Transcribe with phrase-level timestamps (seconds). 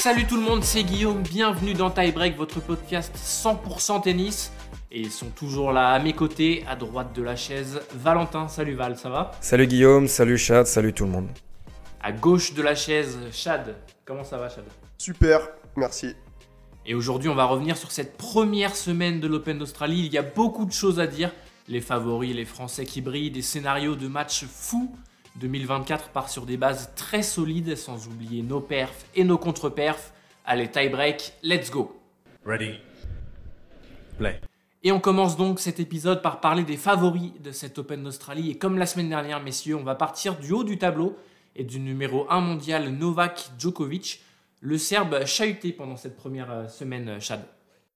[0.00, 4.50] Salut tout le monde, c'est Guillaume, bienvenue dans Tie Break, votre podcast 100% tennis.
[4.90, 7.82] Et ils sont toujours là à mes côtés, à droite de la chaise.
[7.94, 9.32] Valentin, salut Val, ça va?
[9.42, 11.28] Salut Guillaume, salut Chad, salut tout le monde.
[12.00, 13.76] À gauche de la chaise, Chad.
[14.06, 14.64] Comment ça va Chad?
[14.96, 15.40] Super,
[15.76, 16.14] merci.
[16.86, 20.06] Et aujourd'hui, on va revenir sur cette première semaine de l'Open d'Australie.
[20.06, 21.30] Il y a beaucoup de choses à dire.
[21.68, 24.96] Les favoris, les Français qui brillent, des scénarios de matchs fous.
[25.40, 30.12] 2024 part sur des bases très solides, sans oublier nos perfs et nos contre-perfs.
[30.44, 31.96] Allez, tie break, let's go
[32.44, 32.74] Ready?
[34.18, 34.40] Play.
[34.82, 38.50] Et on commence donc cet épisode par parler des favoris de cette Open d'Australie.
[38.50, 41.16] Et comme la semaine dernière, messieurs, on va partir du haut du tableau
[41.56, 44.22] et du numéro 1 mondial Novak Djokovic,
[44.62, 47.40] le Serbe chahuté pendant cette première euh, semaine, euh, Chad.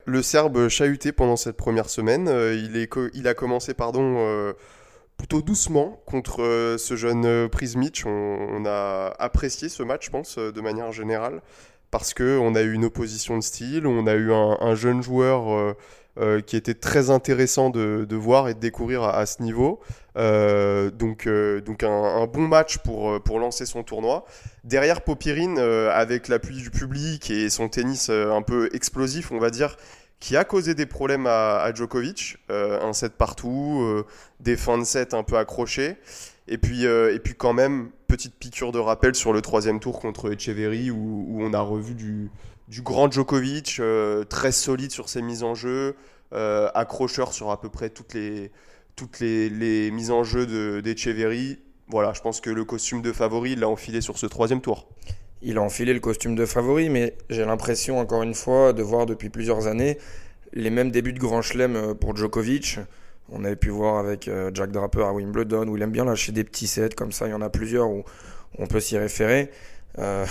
[0.06, 2.28] Le Serbe chahuté pendant cette première semaine.
[2.28, 4.52] Euh, il, est co- il a commencé pardon, euh,
[5.16, 8.02] plutôt doucement contre euh, ce jeune euh, Prismic.
[8.06, 11.40] On, on a apprécié ce match, je pense, euh, de manière générale,
[11.90, 15.76] parce qu'on a eu une opposition de style, on a eu un, un jeune joueur
[16.46, 19.80] qui était très intéressant de, voir et de découvrir à, ce niveau.
[20.16, 24.24] Donc donc un, bon match pour, pour lancer son tournoi.
[24.64, 29.76] Derrière Popirine, avec l'appui du public et son tennis un peu explosif, on va dire,
[30.24, 32.38] qui a causé des problèmes à, Djokovic.
[32.48, 34.06] Euh, un set partout, euh,
[34.40, 35.98] des fins de set un peu accrochés.
[36.48, 40.00] Et puis, euh, et puis quand même, petite piqûre de rappel sur le troisième tour
[40.00, 42.30] contre Echeverry, où, on a revu du,
[42.80, 43.82] grand Djokovic,
[44.30, 45.94] très solide sur ses mises en jeu,
[46.32, 48.50] accrocheur sur à peu près toutes les,
[48.96, 51.58] toutes les, mises en jeu de- d'Echeverry.
[51.88, 54.88] Voilà, je pense que le costume de favori, l'a enfilé sur ce troisième tour.
[55.46, 59.04] Il a enfilé le costume de favori, mais j'ai l'impression, encore une fois, de voir
[59.04, 59.98] depuis plusieurs années
[60.54, 62.78] les mêmes débuts de Grand Chelem euh, pour Djokovic.
[63.30, 66.32] On avait pu voir avec euh, Jack Draper à Wimbledon, où il aime bien lâcher
[66.32, 68.04] des petits sets, comme ça, il y en a plusieurs où
[68.58, 69.50] on peut s'y référer.
[69.98, 70.24] Euh,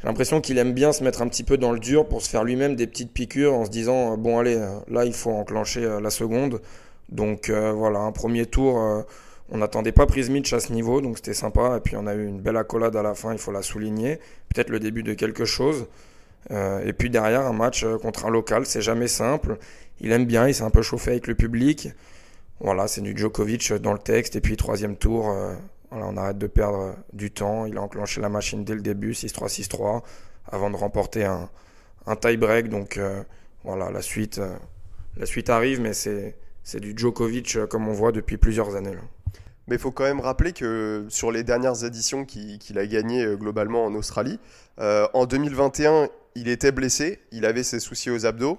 [0.00, 2.28] j'ai l'impression qu'il aime bien se mettre un petit peu dans le dur pour se
[2.28, 6.10] faire lui-même des petites piqûres en se disant, bon allez, là il faut enclencher la
[6.10, 6.60] seconde.
[7.08, 9.04] Donc voilà, un premier tour,
[9.50, 11.76] on n'attendait pas Prismic à ce niveau, donc c'était sympa.
[11.76, 14.18] Et puis on a eu une belle accolade à la fin, il faut la souligner.
[14.48, 15.86] Peut-être le début de quelque chose.
[16.50, 19.58] Euh, et puis derrière, un match euh, contre un local, c'est jamais simple.
[20.00, 21.88] Il aime bien, il s'est un peu chauffé avec le public.
[22.60, 24.36] Voilà, c'est du Djokovic dans le texte.
[24.36, 25.54] Et puis troisième tour, euh,
[25.90, 27.66] voilà, on arrête de perdre euh, du temps.
[27.66, 30.02] Il a enclenché la machine dès le début, 6-3, 6-3,
[30.50, 31.48] avant de remporter un,
[32.06, 32.68] un tie-break.
[32.68, 33.22] Donc euh,
[33.64, 34.54] voilà, la suite, euh,
[35.16, 36.34] la suite arrive, mais c'est
[36.80, 38.94] du Djokovic comme on voit depuis plusieurs années.
[38.94, 39.00] Là.
[39.68, 43.24] Mais il faut quand même rappeler que sur les dernières éditions qui- qu'il a gagnées
[43.24, 44.40] euh, globalement en Australie,
[44.80, 48.58] euh, en 2021, il était blessé, il avait ses soucis aux abdos.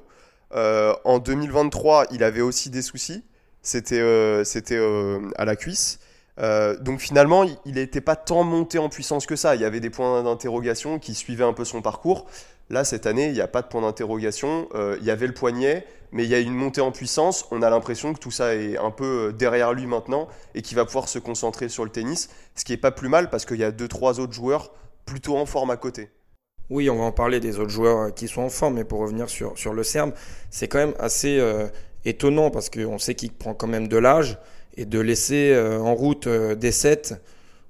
[0.53, 3.23] Euh, en 2023, il avait aussi des soucis,
[3.61, 5.99] c'était à la cuisse.
[6.39, 9.55] Euh, donc finalement, il n'était pas tant monté en puissance que ça.
[9.55, 12.25] Il y avait des points d'interrogation qui suivaient un peu son parcours.
[12.69, 14.69] Là, cette année, il n'y a pas de point d'interrogation.
[14.75, 17.45] Euh, il y avait le poignet, mais il y a une montée en puissance.
[17.51, 20.75] On a l'impression que tout ça est un peu euh, derrière lui maintenant et qu'il
[20.77, 23.57] va pouvoir se concentrer sur le tennis, ce qui est pas plus mal parce qu'il
[23.57, 24.71] y a deux trois autres joueurs
[25.05, 26.09] plutôt en forme à côté.
[26.69, 29.27] Oui, on va en parler des autres joueurs qui sont en forme, mais pour revenir
[29.27, 30.13] sur, le Serbe,
[30.51, 31.43] c'est quand même assez
[32.05, 34.37] étonnant parce qu'on sait qu'il prend quand même de l'âge
[34.79, 37.13] et de laisser euh, en route euh, des sets.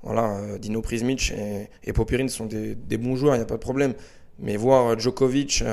[0.04, 3.60] Voilà, euh, Dino Prismic et, et sont des, bons joueurs, il n'y a pas de
[3.60, 3.96] problème.
[4.38, 5.64] Mais voir Djokovic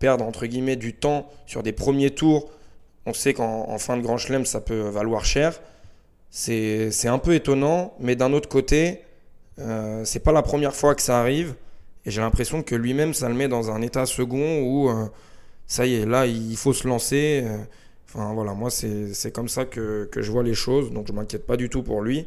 [0.00, 2.50] perdre entre guillemets du temps sur des premiers tours,
[3.06, 5.60] on sait qu'en en fin de Grand Chelem, ça peut valoir cher.
[6.30, 9.02] C'est un peu étonnant, mais d'un autre côté,
[9.60, 11.54] euh, c'est pas la première fois que ça arrive.
[12.04, 14.90] Et j'ai l'impression que lui-même, ça le met dans un état second où
[15.66, 17.44] ça y est, là, il faut se lancer.
[18.08, 20.92] Enfin voilà, moi, c'est comme ça que, que je vois les choses.
[20.92, 22.26] Donc je m'inquiète pas du tout pour lui.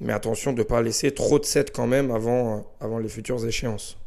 [0.00, 3.44] Mais attention de ne pas laisser trop de sets quand même avant, avant les futures
[3.44, 3.98] échéances.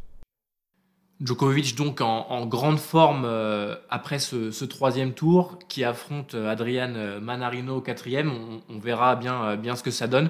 [1.24, 7.20] Djokovic donc en, grande forme euh, après ce, troisième tour qui affronte euh, Adrian euh,
[7.20, 8.32] Manarino au quatrième.
[8.70, 10.30] On, verra bien, bien ce que ça donne.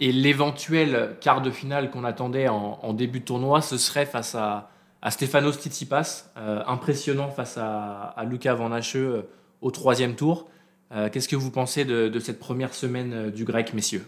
[0.00, 4.70] Et l'éventuel quart de finale qu'on attendait en, début de tournoi, ce serait face à,
[5.02, 8.70] à Stefanos Tsitsipas, impressionnant face à, à Luca Van
[9.60, 10.48] au troisième tour.
[10.92, 14.04] Euh, Qu'est-ce que vous pensez de, cette première semaine euh, du grec, messieurs?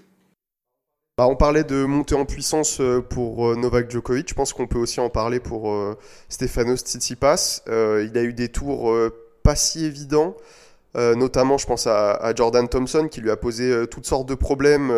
[1.19, 4.29] Bah, on parlait de montée en puissance euh, pour Novak Djokovic.
[4.29, 5.99] Je pense qu'on peut aussi en parler pour euh,
[6.29, 7.63] Stefanos Tsitsipas.
[7.67, 8.95] Il a eu des tours
[9.43, 10.37] pas si évidents.
[10.95, 14.93] Notamment, je pense à, Jordan Thompson qui lui a posé toutes sortes de problèmes,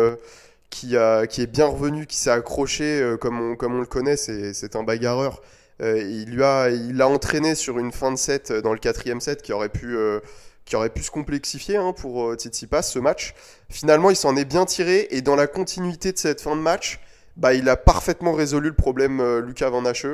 [0.71, 4.17] qui, a, qui est bien revenu, qui s'est accroché comme, on, comme on le connaît.
[4.17, 5.41] C'est un bagarreur.
[5.81, 8.79] Euh, il lui a, il l'a entraîné sur une fin de set euh, dans le
[8.79, 10.19] quatrième set qui aurait pu, euh,
[10.65, 13.33] qui aurait pu se complexifier hein, pour euh, Tsitsipas ce match.
[13.69, 16.99] Finalement, il s'en est bien tiré et dans la continuité de cette fin de match,
[17.37, 20.05] bah, il a parfaitement résolu le problème Lucas Van Hache.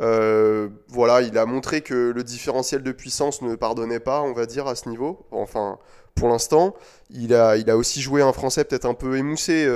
[0.00, 4.66] Voilà, il a montré que le différentiel de puissance ne pardonnait pas, on va dire,
[4.66, 5.24] à ce niveau.
[5.30, 5.78] Enfin,
[6.16, 6.74] pour l'instant,
[7.10, 9.68] il a, il a aussi joué un Français peut-être un peu émoussé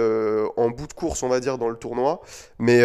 [0.56, 2.20] en bout de course, on va dire, dans le tournoi.
[2.58, 2.82] Mais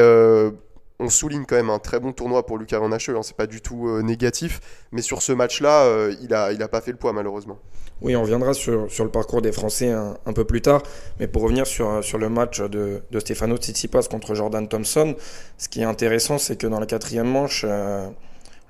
[1.03, 3.47] on souligne quand même un très bon tournoi pour Lucas Van Hacheux, hein, c'est pas
[3.47, 4.61] du tout euh, négatif.
[4.91, 7.59] Mais sur ce match-là, euh, il, a, il a pas fait le poids, malheureusement.
[8.01, 10.81] Oui, on reviendra sur, sur le parcours des Français un, peu plus tard.
[11.19, 15.15] Mais pour revenir sur, sur le match de, de Stefano Tsitsipas contre Jordan Thompson,
[15.57, 18.07] ce qui est intéressant, c'est que dans la quatrième manche, euh,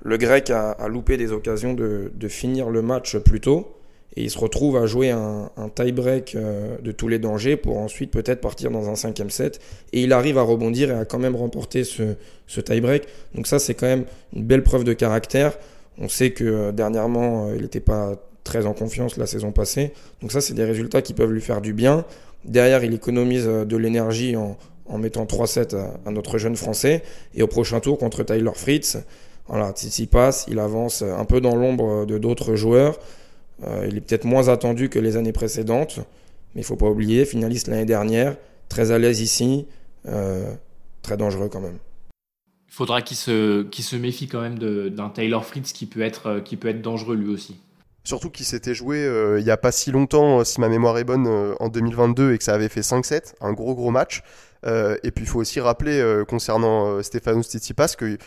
[0.02, 3.76] le Grec a, a loupé des occasions de, de finir le match plus tôt.
[4.16, 7.78] Et il se retrouve à jouer un, un tie-break euh, de tous les dangers pour
[7.78, 9.60] ensuite peut-être partir dans un cinquième set.
[9.92, 12.14] Et il arrive à rebondir et à quand même remporter ce,
[12.46, 13.06] ce tie-break.
[13.34, 15.58] Donc ça, c'est quand même une belle preuve de caractère.
[15.98, 18.14] On sait que euh, dernièrement, euh, il n'était pas
[18.44, 19.92] très en confiance la saison passée.
[20.20, 22.04] Donc ça, c'est des résultats qui peuvent lui faire du bien.
[22.44, 24.56] Derrière, il économise de l'énergie en,
[24.98, 27.02] mettant 3-7 à, à, notre jeune Français.
[27.34, 28.98] Et au prochain tour contre Tyler Fritz,
[29.48, 29.74] voilà,
[30.10, 32.98] passe, il avance un peu dans l'ombre de d'autres joueurs.
[33.62, 36.00] Euh, il est peut-être moins attendu que les années précédentes,
[36.54, 38.36] mais il faut pas oublier, finaliste l'année dernière,
[38.68, 39.66] très à l'aise ici,
[40.06, 40.52] euh,
[41.02, 41.78] très dangereux quand même.
[42.68, 46.40] Il faudra qu'il se, qu'il se méfie quand même d'un Taylor Fritz qui peut, être,
[46.40, 47.56] qui peut être dangereux lui aussi.
[48.06, 51.04] Surtout qu'il s'était joué euh, il n'y a pas si longtemps, si ma mémoire est
[51.04, 54.22] bonne, euh, en 2022 et que ça avait fait 5-7, un gros gros match.
[54.66, 58.18] Euh, et puis il faut aussi rappeler concernant Stefanos Tsitsipas qu'il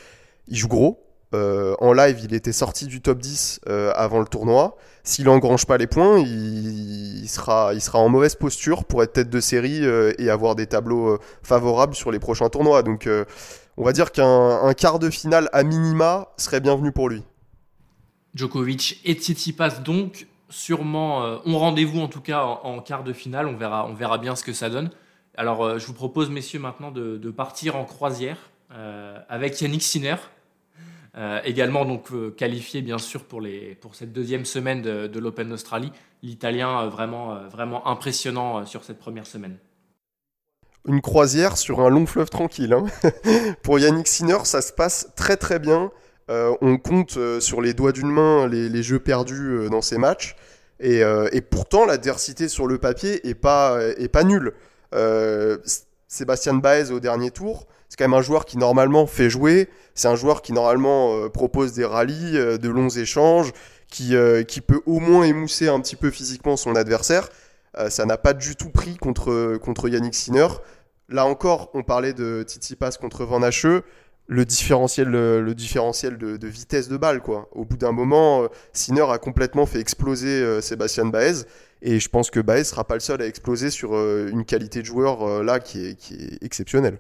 [0.50, 1.00] joue gros,
[1.34, 4.78] euh, en live, il était sorti du top 10 euh, avant le tournoi.
[5.04, 9.30] S'il engrange pas les points, il, sera, il sera en mauvaise posture pour être tête
[9.30, 12.82] de série euh, et avoir des tableaux favorables sur les prochains tournois.
[12.84, 13.10] Donc,
[13.78, 17.24] on va dire qu'un quart de finale à minima serait bienvenu pour lui.
[18.34, 23.48] Djokovic et Tsitsipas donc sûrement ont rendez-vous en tout cas en, en, quart de finale.
[23.48, 24.92] On verra, on verra bien ce que ça donne.
[25.36, 28.38] Alors, je vous propose, messieurs, maintenant de, de partir en croisière
[29.30, 30.16] avec Yannick Sinner
[31.18, 35.50] euh, également donc euh, qualifié bien sûr pour, les, pour cette deuxième semaine de, l'Open
[35.50, 35.92] d'Australie.
[36.22, 39.58] L'Italien euh, vraiment, vraiment impressionnant sur cette première semaine.
[40.86, 42.72] Une croisière sur un long fleuve tranquille.
[42.72, 42.86] Hein.
[43.64, 45.92] pour Yannick Sinner, ça se passe très très bien.
[46.30, 50.36] on compte sur les doigts d'une main les, les, jeux perdus dans ces matchs.
[50.80, 54.54] Et, et, pourtant, l'adversité sur le papier est pas, est pas nulle.
[56.08, 59.70] Sébastien Baez au dernier tour, c'est quand même un joueur qui normalement fait jouer.
[59.96, 63.52] C'est un joueur qui normalement euh, propose des rallyes, euh, de longs échanges,
[63.90, 67.30] qui, euh, qui peut au moins émousser un petit peu physiquement son adversaire.
[67.90, 70.48] Ça n'a pas du tout pris contre, contre Yannick Sinner.
[71.10, 73.84] Là encore, on parlait de Tsitsipas contre Van Hacheux.
[74.26, 77.48] Le différentiel, le, différentiel de, vitesse de balle, quoi.
[77.52, 81.44] Au bout d'un moment, Sinner a complètement fait exploser euh, Sébastien Baez.
[81.84, 84.88] Et je pense que Baez sera pas le seul à exploser sur une qualité de
[84.88, 86.98] joueur là qui est, qui est exceptionnelle.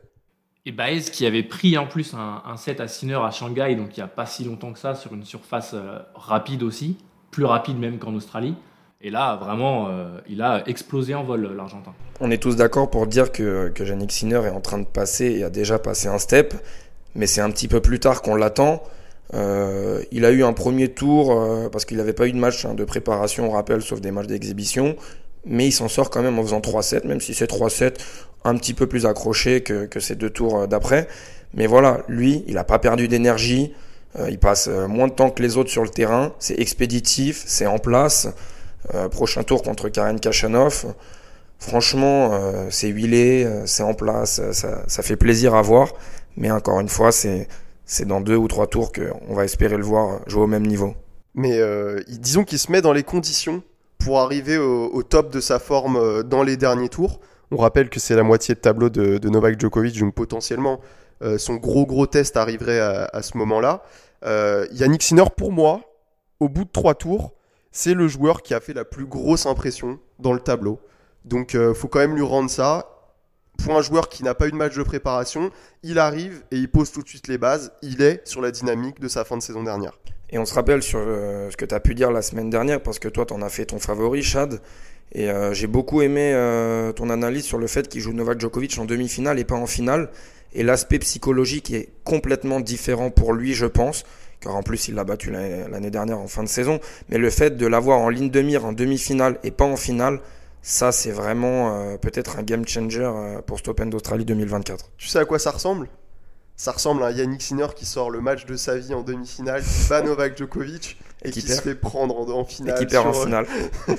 [0.67, 4.01] Et Baez qui avait pris en plus un, set à Sinner à Shanghai, donc il
[4.01, 6.97] n'y a pas si longtemps que ça, sur une surface euh, rapide aussi,
[7.31, 8.53] plus rapide même qu'en Australie.
[8.99, 11.93] Et là, vraiment, euh, il a explosé en vol, l'Argentin.
[12.19, 15.37] On est tous d'accord pour dire que, que Yannick Sinner est en train de passer
[15.37, 16.53] et a déjà passé un step,
[17.15, 18.83] mais c'est un petit peu plus tard qu'on l'attend.
[19.35, 22.73] Euh, il a eu un premier tour parce qu'il n'avait pas eu de match hein,
[22.73, 24.97] de préparation, on rappelle, sauf des matchs d'exhibition
[25.47, 27.95] mais il s'en sort quand même en faisant 3-7, même si c'est 3-7
[28.47, 31.07] un petit peu plus accroché que, ces deux tours d'après.
[31.53, 33.73] Mais voilà, lui, il n'a pas perdu d'énergie,
[34.17, 37.65] euh, il passe moins de temps que les autres sur le terrain, c'est expéditif, c'est
[37.65, 38.27] en place.
[38.95, 40.93] Euh, prochain tour contre Karen Kachanov.
[41.59, 45.89] Franchement, euh, c'est huilé, c'est en place, ça, fait plaisir à voir.
[46.37, 47.47] Mais encore une fois, c'est
[48.05, 50.93] dans deux ou trois tours qu'on va espérer le voir jouer au même niveau.
[51.33, 51.59] Mais
[52.07, 53.63] disons qu'il se met dans les conditions
[53.97, 57.19] pour arriver au, top de sa forme euh, dans les derniers tours.
[57.51, 60.81] On rappelle que c'est la moitié de tableau de, Novak Djokovic, donc potentiellement
[61.21, 63.83] euh, son gros gros test arriverait à, à ce moment-là.
[64.25, 65.81] Euh, Yannick Sinner, pour moi,
[66.39, 67.33] au bout de trois tours,
[67.71, 70.79] c'est le joueur qui a fait la plus grosse impression dans le tableau.
[71.25, 72.93] Donc euh, faut quand même lui rendre ça.
[73.63, 75.49] Pour un joueur qui n'a pas eu de match de préparation,
[75.81, 77.71] il arrive et il pose tout de suite les bases.
[77.81, 79.97] Il est sur la dynamique de sa fin de saison dernière.
[80.29, 82.81] Et on se rappelle sur euh, ce que tu as pu dire la semaine dernière,
[82.83, 84.61] parce que toi, tu en as fait ton favori, Chad.
[85.13, 88.77] Et euh, j'ai beaucoup aimé euh, ton analyse sur le fait qu'il joue Novak Djokovic
[88.77, 90.09] en demi-finale et pas en finale.
[90.53, 94.03] Et l'aspect psychologique est complètement différent pour lui, je pense.
[94.39, 96.79] Car en plus, il l'a battu l'année dernière en fin de saison.
[97.09, 100.19] Mais le fait de l'avoir en ligne de mire en demi-finale et pas en finale,
[100.61, 103.09] ça, c'est vraiment euh, peut-être un game changer
[103.45, 104.91] pour cet Open d'Australie 2024.
[104.97, 105.89] Tu sais à quoi ça ressemble?
[106.55, 109.89] Ça ressemble à Yannick Sinner qui sort le match de sa vie en demi-finale, qui
[109.89, 112.75] bat Novak Djokovic et, qui, qui se fait prendre en, en finale.
[112.75, 113.47] Et qui perd sur, en finale.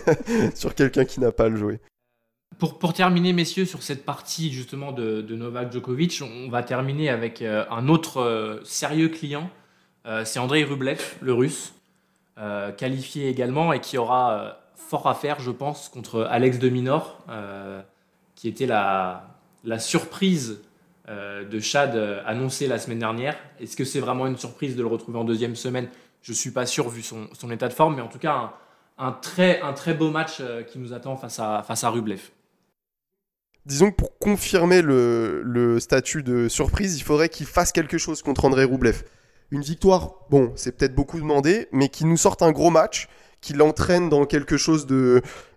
[0.55, 1.81] sur quelqu'un qui n'a pas le joué.
[2.59, 7.09] Pour, pour terminer, messieurs, sur cette partie justement de, de Novak Djokovic, on va terminer
[7.09, 9.51] avec euh, un autre euh, sérieux client.
[10.07, 11.75] Euh, c'est Andrei Rublev, le russe,
[12.39, 16.69] euh, qualifié également et qui aura euh, fort à faire, je pense, contre Alex de
[16.69, 17.81] Minor, euh,
[18.35, 20.61] qui était la, la surprise
[21.09, 23.37] euh, de Chad euh, annoncée la semaine dernière.
[23.61, 25.89] Est-ce que c'est vraiment une surprise de le retrouver en deuxième semaine?
[26.23, 28.53] Je suis pas sûr vu son, état de forme, mais en tout cas,
[28.99, 32.21] un, très, beau match euh, qui nous attend face à, Rublev.
[33.67, 38.45] Disons que pour confirmer le, statut de surprise, il faudrait qu'il fasse quelque chose contre
[38.45, 39.05] André Roublev.
[39.51, 43.09] Une victoire, bon, c'est peut-être beaucoup demandé, mais qu'il nous sorte un gros match,
[43.41, 44.87] qu'il l'entraîne dans quelque chose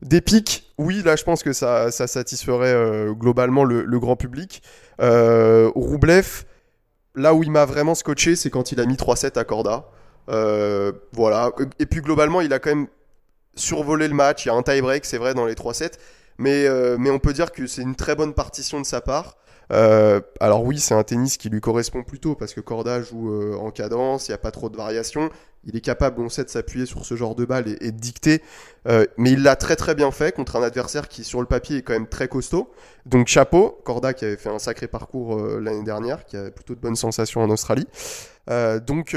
[0.01, 0.72] d'épique.
[0.77, 4.62] Oui, là, je pense que ça, satisferait euh, globalement le, le grand public.
[5.01, 6.44] Euh, Roublev,
[7.15, 9.86] là où il m'a vraiment scotché, c'est quand il a mis 3-7 à Corda.
[10.30, 11.51] Euh, voilà.
[11.80, 12.88] Et puis globalement, il a quand même
[13.56, 14.46] survolé le match.
[14.46, 15.94] Il y a un tie-break, c'est vrai, dans les 3-7.
[16.38, 19.38] Mais, euh, mais on peut dire que c'est une très bonne partition de sa part.
[19.72, 23.72] Euh, alors oui, c'est un tennis qui lui correspond plutôt parce que Corda joue en
[23.72, 25.30] cadence, il n'y a pas trop de variations.
[25.63, 28.41] Il est capable, on sait, de s'appuyer sur ce genre de balle et, de dicter.
[28.88, 31.77] Euh, mais il l'a très très bien fait contre un adversaire qui, sur le papier,
[31.77, 32.72] est quand même très costaud.
[33.06, 36.74] Donc chapeau, Corda qui avait fait un sacré parcours euh, l'année dernière, qui avait plutôt
[36.74, 37.88] de bonnes sensations en Australie.
[38.50, 39.15] Euh, donc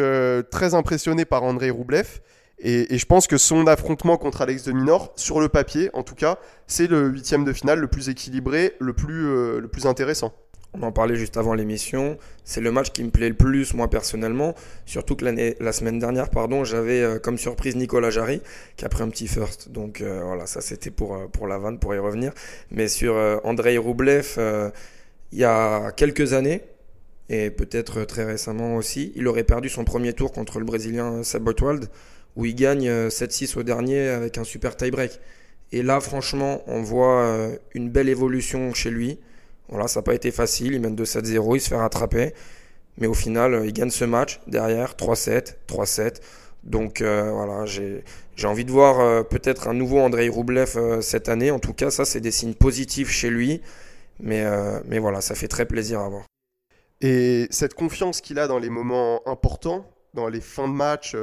[0.50, 2.20] très impressionné par Andrei Roublev.
[2.58, 6.14] Et, je pense que son affrontement contre Alex de Minor, sur le papier en tout
[6.14, 10.32] cas, c'est le huitième de finale le plus équilibré, le plus, le plus intéressant.
[10.76, 12.18] On en parlait juste avant l'émission.
[12.44, 14.54] C'est le match qui me plaît le plus, moi personnellement.
[14.86, 18.42] Surtout que l'année, la semaine dernière, pardon, j'avais euh, comme surprise Nicolas Jarry
[18.76, 19.70] qui a pris un petit first.
[19.70, 22.32] Donc euh, voilà, ça c'était pour, euh, pour la vanne, pour y revenir.
[22.72, 24.36] Mais sur euh, Andrei Roublev,
[25.32, 26.62] il y a quelques années,
[27.28, 31.42] et peut-être très récemment aussi, il aurait perdu son premier tour contre le Brésilien Seb
[31.42, 31.88] Boitwald,
[32.36, 35.20] où il gagne euh, 7-6 au dernier avec un super tie-break.
[35.72, 39.18] Et là, franchement, on voit une belle évolution chez lui.
[39.68, 40.74] Voilà, ça n'a pas été facile.
[40.74, 42.34] Il mène 2-7-0, il se fait rattraper.
[42.98, 46.20] Mais au final, euh, il gagne ce match derrière 3-7, 3-7.
[46.62, 48.02] Donc euh, voilà, j'ai
[48.44, 51.50] envie de voir euh, peut-être un nouveau Andrei Roublev cette année.
[51.50, 53.60] En tout cas, ça, c'est des signes positifs chez lui.
[54.20, 54.44] Mais,
[54.86, 56.22] mais voilà, ça fait très plaisir à voir.
[57.00, 61.16] Et cette confiance qu'il a dans les moments importants, dans les fins de match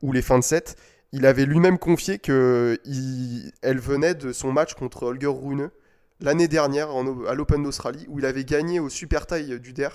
[0.00, 0.76] ou les fins de set,
[1.12, 5.70] il avait lui-même confié que il- elle venait de son match contre Holger Rune
[6.20, 6.88] l'année dernière
[7.28, 9.88] à l'Open d'Australie où il avait gagné au super taille du DER.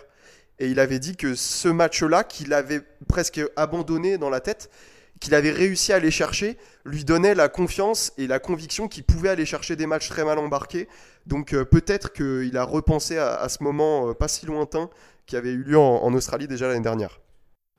[0.59, 4.69] Et il avait dit que ce match-là, qu'il avait presque abandonné dans la tête,
[5.19, 9.29] qu'il avait réussi à aller chercher, lui donnait la confiance et la conviction qu'il pouvait
[9.29, 10.87] aller chercher des matchs très mal embarqués.
[11.27, 14.89] Donc euh, peut-être qu'il a repensé à, ce moment euh, pas si lointain
[15.27, 17.19] qui avait eu lieu en, Australie déjà l'année dernière.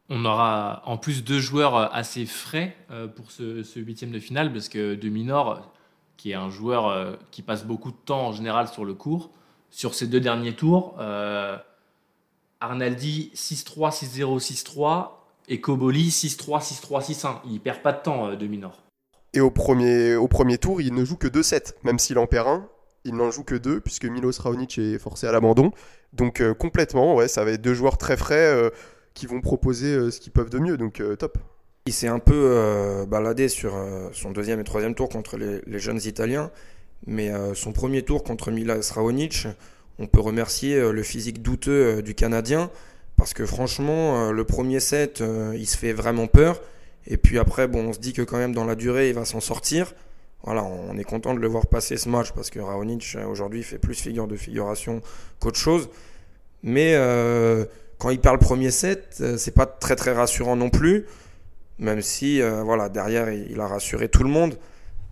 [0.08, 4.52] On aura en plus deux joueurs assez frais euh, pour ce, ce huitième de finale,
[4.52, 5.72] parce que De Minor,
[6.16, 9.30] qui est un joueur euh, qui passe beaucoup de temps en général sur le court,
[9.70, 11.56] sur ces deux derniers tours, euh,
[12.60, 15.10] Arnaldi 6-3, 6-0, 6-3
[15.48, 17.36] et Koboli 6-3, 6-3, 6-1.
[17.50, 18.48] Il perd pas de temps, euh, De.
[19.34, 22.68] Et au premier, tour, il ne joue que 2 sets, même s'il en perd un.
[23.04, 25.72] Il n'en joue que deux, puisque Milos Raonic est forcé à l'abandon.
[26.12, 28.70] Donc complètement, ouais, ça va être deux joueurs très frais
[29.12, 30.76] qui vont proposer ce qu'ils peuvent de mieux.
[30.76, 31.36] Donc top.
[31.84, 35.78] Il s'est un peu euh, baladé sur euh, son deuxième et troisième tour contre les,
[35.80, 36.52] jeunes Italiens,
[37.08, 39.48] mais euh, son premier tour contre Milas Raonic,
[39.98, 42.70] on peut remercier le physique douteux du Canadien,
[43.16, 45.22] parce que franchement, le premier set,
[45.54, 46.62] il se fait vraiment peur,
[47.06, 49.24] et puis après, bon, on se dit que quand même dans la durée, il va
[49.24, 49.92] s'en sortir.
[50.44, 53.78] Voilà, on est content de le voir passer ce match, parce que Raonic, aujourd'hui, fait
[53.78, 55.02] plus figure de figuration
[55.40, 55.90] qu'autre chose.
[56.62, 56.96] Mais
[57.98, 61.06] quand il perd le premier set, c'est pas très très rassurant non plus
[61.82, 64.58] même si euh, voilà derrière il, il a rassuré tout le monde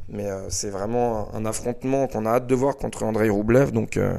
[0.09, 3.97] mais euh, c'est vraiment un affrontement qu'on a hâte de voir contre Andrei Roublev donc
[3.97, 4.15] euh,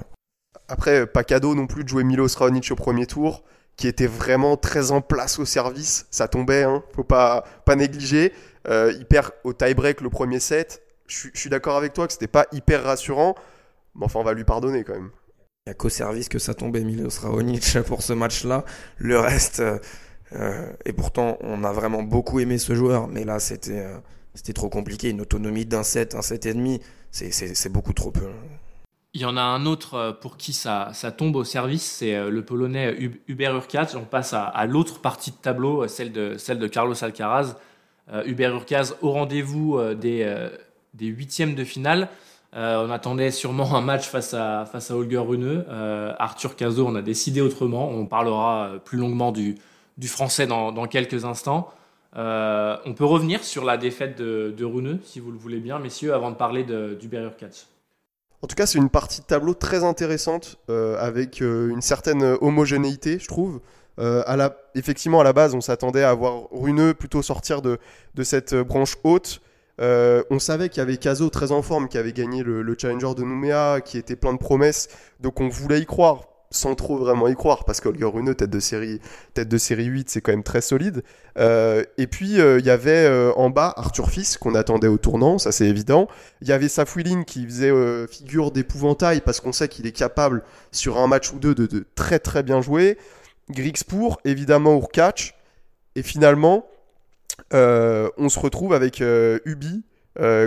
[0.67, 3.43] Après, pas cadeau non plus de jouer Milos Raonic au premier tour,
[3.75, 6.05] qui était vraiment très en place au service.
[6.11, 8.31] Ça tombait, hein, faut pas, pas négliger.
[8.69, 10.81] Il perd au tie-break le premier set.
[11.07, 13.35] Je suis- d'accord avec toi que c'était pas hyper rassurant,
[13.95, 15.11] mais enfin, on va lui pardonner quand même.
[15.67, 18.63] il n'y a qu'au service que ça tombait Milos Raonic pour ce match là
[18.97, 19.61] le reste
[20.33, 23.97] euh, et pourtant on a vraiment beaucoup aimé ce joueur mais là c'était euh,
[24.53, 26.79] trop compliqué une autonomie d'un set un set et demi
[27.11, 28.27] c'est c'est- c'est beaucoup trop peu
[29.13, 32.29] Il y en a un autre euh, pour qui ça, ça tombe au service, c'est
[32.29, 33.95] le Polonais Hub- Hubert Hurkacz.
[33.95, 37.55] On passe à, l'autre partie de tableau, celle de, celle de Carlos Alcaraz.
[38.25, 40.25] Hubert Hurkacz au rendez-vous des,
[40.93, 42.07] des huitièmes de finale.
[42.53, 45.65] On attendait sûrement un match face à, face à Holger Rune.
[46.17, 47.89] Arthur Cazot, on a décidé autrement.
[47.89, 49.55] On parlera plus longuement du,
[50.01, 51.69] du français dans, quelques instants.
[52.17, 55.77] Euh, on peut revenir sur la défaite de, de Rune, si vous le voulez bien,
[55.77, 57.67] messieurs, avant de parler de- d'Hubert Hurkacz.
[58.41, 63.27] En tout cas, c'est une partie de tableau très intéressante avec une certaine homogénéité, je
[63.27, 63.61] trouve.
[63.99, 67.77] à la, effectivement, à la base, on s'attendait à voir Runeux plutôt sortir de,
[68.23, 69.41] cette branche haute.
[69.77, 73.21] on savait qu'il y avait Caso très en forme, qui avait gagné le, Challenger de
[73.21, 74.89] Nouméa, qui était plein de promesses.
[75.19, 78.59] Donc on voulait y croire sans trop vraiment y croire, parce qu'Olger Rune, tête de
[78.59, 78.99] série,
[79.33, 81.03] tête de série 8, c'est quand même très solide.
[81.37, 84.97] Euh, et puis, euh, il y avait euh, en bas Arthur Fils, qu'on attendait au
[84.97, 86.07] tournant, ça c'est évident.
[86.41, 87.71] Il y avait Safwilin qui faisait
[88.07, 92.19] figure d'épouvantail, parce qu'on sait qu'il est capable, sur un match ou deux, de, très
[92.19, 92.97] très bien jouer.
[93.49, 95.35] Grixpour, évidemment Urkach.
[95.95, 96.67] Et finalement,
[97.51, 99.01] on se retrouve avec
[99.45, 99.83] Ubi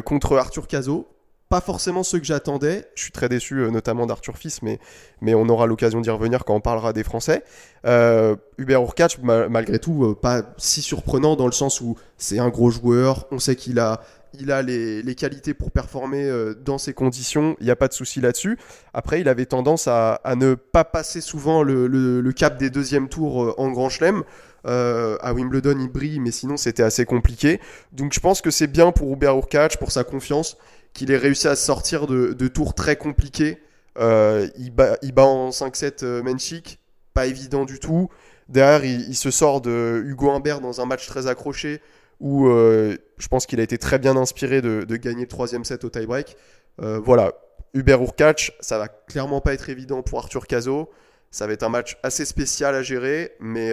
[0.05, 1.09] contre Arthur Cazot
[1.55, 2.85] pas forcément ceux que j'attendais.
[2.97, 4.81] Je suis très déçu, euh, notamment d'Arthur Fils, mais,
[5.21, 7.45] mais on aura l'occasion d'y revenir quand on parlera des Français.
[7.87, 12.49] Euh, Hubert Urkach, malgré tout, euh, pas si surprenant dans le sens où c'est un
[12.49, 13.29] gros joueur.
[13.31, 14.01] On sait qu'il a,
[14.37, 16.29] il a les, les, qualités pour performer
[16.65, 17.55] dans ces conditions.
[17.61, 18.59] Il n'y a pas de souci là-dessus.
[18.93, 22.69] Après, il avait tendance à, à ne pas passer souvent le, le, le cap des
[22.69, 24.25] deuxièmes tours en Grand Chelem.
[24.67, 27.61] Euh, à Wimbledon, il brille, mais sinon c'était assez compliqué.
[27.93, 30.57] Donc je pense que c'est bien pour Hubert Urkach, pour sa confiance
[30.95, 33.61] qu'il ait réussi à sortir de, tours très compliqués.
[33.99, 36.79] Euh, il, bat, en 5-7 euh, Menchik,
[37.13, 38.09] pas évident du tout.
[38.49, 41.81] Derrière, il, se sort de Hugo Humbert dans un match très accroché
[42.21, 45.85] où euh, je pense qu'il a été très bien inspiré de, gagner le troisième set
[45.85, 46.37] au tie-break.
[46.79, 47.33] voilà,
[47.75, 50.91] Hubert Urkach, ça va clairement pas être évident pour Arthur Cazot.
[51.31, 53.73] Ça va être un match assez spécial à gérer, mais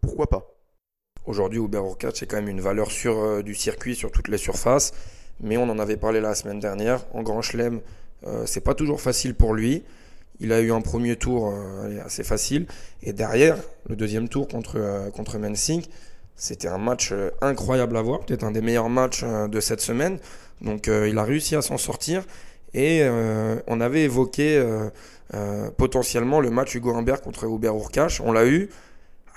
[0.00, 0.52] pourquoi pas?
[1.24, 4.92] Aujourd'hui, Hubert Urkach, c'est quand même une valeur sûre du circuit sur toutes les surfaces
[5.40, 7.04] mais on en avait parlé la semaine dernière.
[7.12, 7.80] En Grand Chelem,
[8.26, 9.84] euh, c'est pas toujours facile pour lui.
[10.40, 12.66] Il a eu un premier tour euh, assez facile.
[13.02, 13.56] Et derrière,
[13.88, 15.38] le deuxième tour contre, euh, contre
[16.34, 20.18] c'était un match euh, incroyable à voir, peut-être un des meilleurs matchs de cette semaine.
[20.60, 22.24] Donc il a réussi à s'en sortir.
[22.72, 23.06] Et
[23.66, 24.62] on avait évoqué
[25.76, 28.20] potentiellement le match Hugo Humbert contre Hubert Urkash.
[28.20, 28.70] On l'a eu.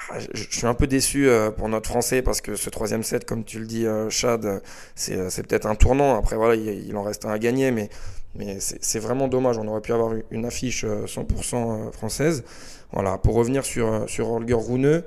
[0.08, 3.26] Ah, je suis un peu déçu euh, pour notre français parce que ce troisième set,
[3.26, 4.60] comme tu le dis, euh, Chad, euh,
[4.96, 6.18] c'est peut-être un tournant.
[6.18, 7.90] Après, voilà, il, en reste un à gagner, mais,
[8.36, 9.58] mais c'est vraiment dommage.
[9.58, 12.44] On aurait pu avoir une affiche 100% française.
[12.92, 15.04] Voilà, pour revenir sur, sur Holger Rune,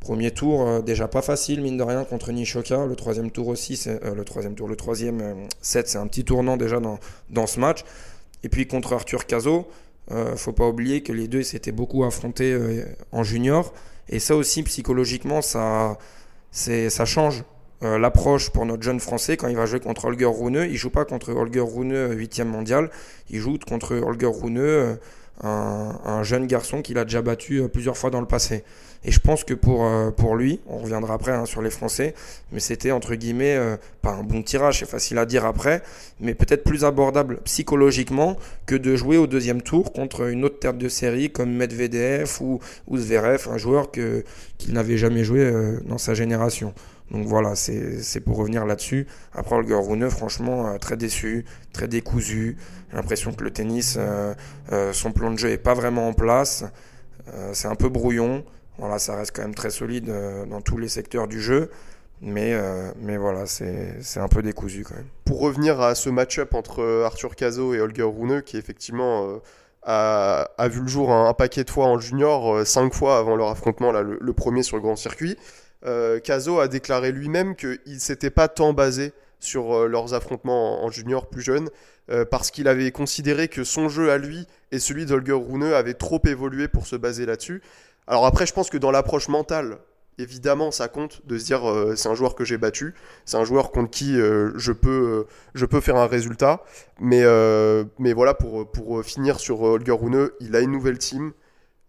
[0.00, 2.86] premier tour déjà pas facile, mine de rien, contre Nishoka.
[2.86, 6.56] Le troisième tour aussi, c'est le troisième tour, le troisième set, c'est un petit tournant
[6.56, 6.98] déjà dans,
[7.28, 7.84] dans ce match.
[8.42, 9.68] Et puis contre Arthur Cazot,
[10.34, 12.58] faut pas oublier que les deux s'étaient beaucoup affrontés
[13.12, 13.72] en junior.
[14.10, 15.96] Et ça aussi, psychologiquement, ça,
[16.50, 17.44] ça change
[17.82, 20.66] euh, l'approche pour notre jeune Français quand il va jouer contre Holger Rune.
[20.68, 22.90] Il joue pas contre Holger Rune 8 mondial,
[23.30, 24.96] il joue contre Holger Rune, euh,
[25.42, 28.64] un, jeune garçon qu'il a déjà battu euh, plusieurs fois dans le passé.
[29.02, 32.14] Et je pense que pour, euh, pour lui, on reviendra après hein, sur les Français,
[32.52, 35.82] mais c'était entre guillemets euh, pas un bon tirage, c'est facile à dire après,
[36.20, 38.36] mais peut-être plus abordable psychologiquement
[38.66, 42.60] que de jouer au deuxième tour contre une autre tête de série comme Medvedev ou,
[42.88, 44.22] ou Zverev, un joueur que,
[44.58, 45.50] qu'il n'avait jamais joué
[45.86, 46.74] dans sa génération.
[47.10, 49.06] Donc voilà, c'est pour revenir là-dessus.
[49.32, 52.56] Après, Holger Rune, franchement, très déçu, très décousu.
[52.90, 53.98] J'ai l'impression que le tennis,
[54.92, 56.64] son plan de jeu est pas vraiment en place.
[57.52, 58.44] c'est un peu brouillon.
[58.80, 61.70] Voilà, ça reste quand même très solide euh, dans tous les secteurs du jeu.
[62.22, 65.08] Mais, euh, mais voilà, c'est un peu décousu quand même.
[65.26, 69.40] Pour revenir à ce match-up entre euh, Arthur Cazot et Holger Rune, qui effectivement
[69.82, 73.48] a, a, vu le jour un, paquet de fois en junior, cinq fois avant leur
[73.48, 75.36] affrontement, là, le, premier sur le grand circuit,
[76.24, 81.26] Cazot a déclaré lui-même qu'il ne s'était pas tant basé sur leurs affrontements en, junior
[81.26, 81.70] plus jeunes,
[82.30, 86.20] parce qu'il avait considéré que son jeu à lui et celui d'Holger Rune avaient trop
[86.26, 87.62] évolué pour se baser là-dessus.
[88.06, 89.78] Alors après, je pense que dans l'approche mentale,
[90.20, 93.44] évidemment, ça compte de se dire euh, c'est un joueur que j'ai battu, c'est un
[93.44, 96.64] joueur contre qui euh, je, peux, euh, je peux faire un résultat.
[97.00, 97.22] Mais,
[97.98, 101.32] mais voilà, pour, finir sur Holger Rune, il a une nouvelle team.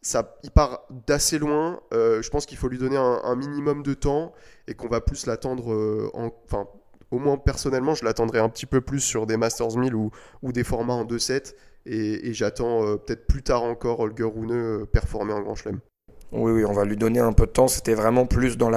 [0.01, 1.79] Ça, il part d'assez loin.
[1.91, 4.33] je pense qu'il faut lui donner un, minimum de temps
[4.67, 6.67] et qu'on va plus l'attendre Enfin,
[7.11, 10.11] au moins personnellement, je l'attendrai un petit peu plus sur des Masters 1000 ou,
[10.43, 11.53] des formats en 2-7.
[11.85, 15.79] Et, et j'attends peut-être plus tard encore Holger Rune performer en Grand Chelem.
[16.31, 17.67] Oui, oui, on va lui donner un peu de temps.
[17.67, 18.69] C'était vraiment plus dans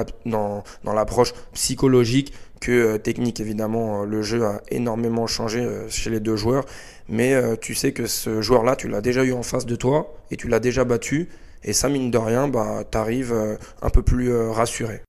[0.83, 3.39] l'approche psychologique que euh, technique.
[3.39, 6.65] Évidemment, euh, le jeu a énormément changé euh, chez les deux joueurs.
[7.07, 10.37] Mais tu sais que ce joueur-là, tu l'as déjà eu en face de toi et
[10.37, 11.29] tu l'as déjà battu.
[11.63, 15.03] Et ça, mine de rien, bah, tu arrives un peu plus rassuré.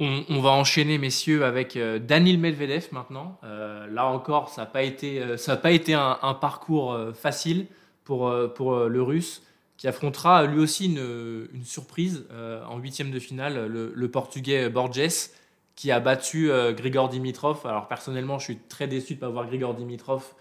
[0.00, 3.38] On, va enchaîner, messieurs, avec Daniel Medvedev maintenant.
[3.44, 7.68] là encore, ça n'a pas été, un, parcours facile
[8.02, 9.44] pour le Russe
[9.78, 15.30] qui affrontera lui aussi une, surprise euh, en huitième de finale, le, portugais Borges,
[15.76, 17.64] qui a battu euh, Grigor Dimitrov.
[17.64, 20.34] Alors personnellement, je suis très déçu de ne pas voir Grigor Dimitrov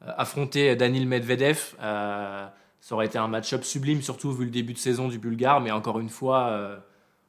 [0.00, 1.74] affronter Danil Medvedev.
[1.80, 2.52] ça
[2.90, 5.60] aurait été un match-up sublime, surtout vu le début de saison du Bulgare.
[5.60, 6.82] Mais encore une fois,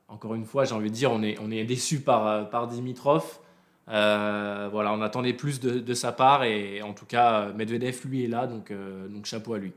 [0.10, 3.40] encore fois, j'ai envie de dire, on est, on est déçu par, par Dimitrov.
[3.88, 8.46] voilà, on attendait plus de, sa part et en tout cas, Medvedev, lui, est là,
[8.46, 8.74] donc,
[9.10, 9.72] donc chapeau à lui.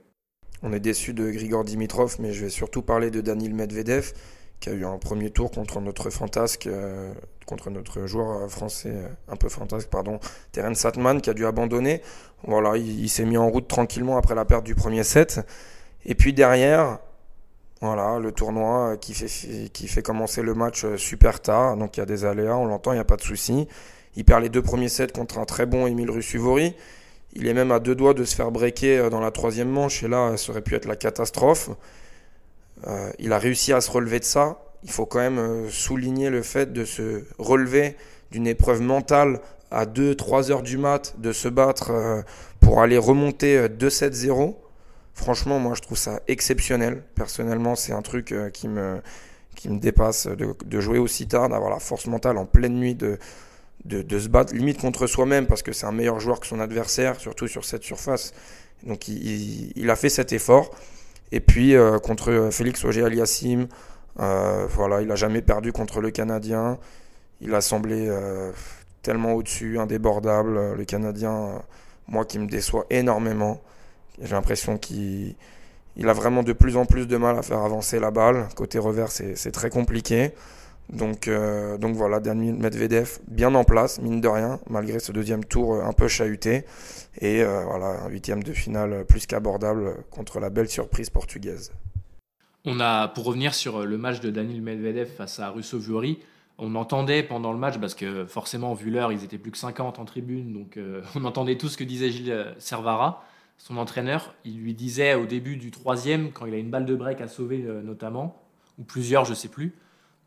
[0.62, 4.12] On est déçu de Grigor Dimitrov, mais je vais surtout parler de Danil Medvedev,
[4.58, 7.12] qui a eu un premier tour contre notre fantasque, euh,
[7.46, 10.18] contre notre joueur français, euh, un peu fantasque, pardon,
[10.50, 12.02] Terence Satman, qui a dû abandonner.
[12.44, 15.40] Voilà, il, s'est mis en route tranquillement après la perte du premier set.
[16.04, 16.98] Et puis derrière,
[17.80, 21.76] voilà, le tournoi qui fait, qui fait commencer le match euh, super tard.
[21.76, 23.68] Donc il y a des aléas, on l'entend, il n'y a pas de souci.
[24.16, 26.74] Il perd les deux premiers sets contre un très bon Emile Russuvori.
[27.34, 30.08] Il est même à deux doigts de se faire breaker dans la troisième manche, et
[30.08, 31.70] là, ça aurait pu être la catastrophe.
[32.86, 34.58] Euh, il a réussi à se relever de ça.
[34.84, 37.96] Il faut quand même euh, souligner le fait de se relever
[38.30, 42.22] d'une épreuve mentale à 2-3 heures du mat, de se battre euh,
[42.60, 44.54] pour aller remonter 2-7-0.
[45.14, 47.02] Franchement, moi je trouve ça exceptionnel.
[47.14, 49.00] Personnellement, c'est un truc qui, me,
[49.56, 53.18] qui me dépasse de, jouer aussi tard, d'avoir la force mentale en pleine nuit, de,
[53.88, 57.18] de, se battre limite contre soi-même parce que c'est un meilleur joueur que son adversaire,
[57.18, 58.32] surtout sur cette surface.
[58.84, 60.70] Donc il a fait cet effort.
[61.32, 63.68] Et puis euh, contre Félix Auger-Aliassime,
[64.20, 66.78] euh, voilà, il n'a jamais perdu contre le Canadien.
[67.40, 68.52] Il a semblé euh,
[69.02, 70.74] tellement au-dessus, indébordable.
[70.74, 71.62] Le Canadien,
[72.06, 73.60] moi qui me déçoit énormément.
[74.20, 75.34] J'ai l'impression qu'il
[76.02, 78.48] a vraiment de plus en plus de mal à faire avancer la balle.
[78.56, 80.32] Côté revers, c'est très compliqué.
[80.92, 85.44] Donc, euh, donc voilà, Daniel Medvedev bien en place, mine de rien, malgré ce deuxième
[85.44, 86.64] tour euh, un peu chahuté.
[87.20, 91.72] Et euh, voilà, un huitième de finale plus qu'abordable contre la belle surprise portugaise.
[92.64, 96.20] On a, pour revenir sur le match de Daniel Medvedev face à Russo Vuori,
[96.56, 99.98] on entendait pendant le match, parce que forcément, vu l'heure, ils étaient plus que 50
[99.98, 100.78] en tribune, donc
[101.14, 103.24] on entendait tout ce que disait Gilles Servara,
[103.58, 104.34] son entraîneur.
[104.44, 107.28] Il lui disait au début du troisième, quand il a une balle de break à
[107.28, 108.42] sauver notamment,
[108.78, 109.74] ou plusieurs, je sais plus,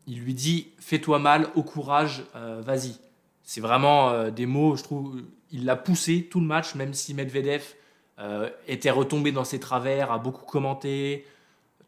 [0.06, 2.96] il lui dit fais-toi mal, au courage, euh, vas-y.
[3.42, 7.14] C'est vraiment euh, des mots, je trouve, il l'a poussé tout le match, même si
[7.14, 7.62] Medvedev
[8.18, 11.26] euh, était retombé dans ses travers, a beaucoup commenté,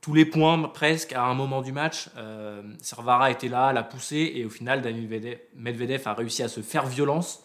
[0.00, 2.10] tous les points presque à un moment du match.
[2.82, 4.82] Servara était là, l'a poussé, et au final,
[5.56, 7.42] Medvedev a réussi à se faire violence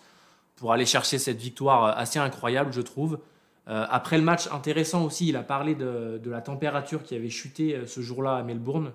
[0.58, 3.20] pour aller chercher cette victoire assez incroyable, je trouve.
[3.66, 8.02] après le match, intéressant aussi, il a parlé de la température qui avait chuté ce
[8.02, 8.92] jour-là à Melbourne.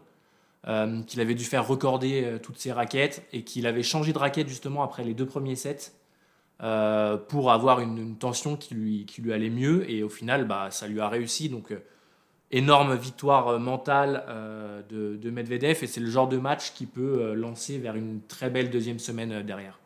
[0.66, 4.18] Euh, qu'il avait dû faire recorder euh, toutes ses raquettes et qu'il avait changé de
[4.18, 5.92] raquette justement après les deux premiers sets
[6.62, 10.68] euh, pour avoir une, tension qui lui, qui lui allait mieux et au final bah,
[10.70, 11.74] ça lui a réussi donc
[12.50, 14.24] énorme victoire mentale
[14.88, 18.48] de, de, Medvedev et c'est le genre de match qui peut lancer vers une très
[18.48, 19.80] belle deuxième semaine derrière.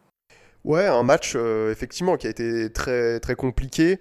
[0.64, 3.98] Ouais, un match effectivement qui a été très, très compliqué.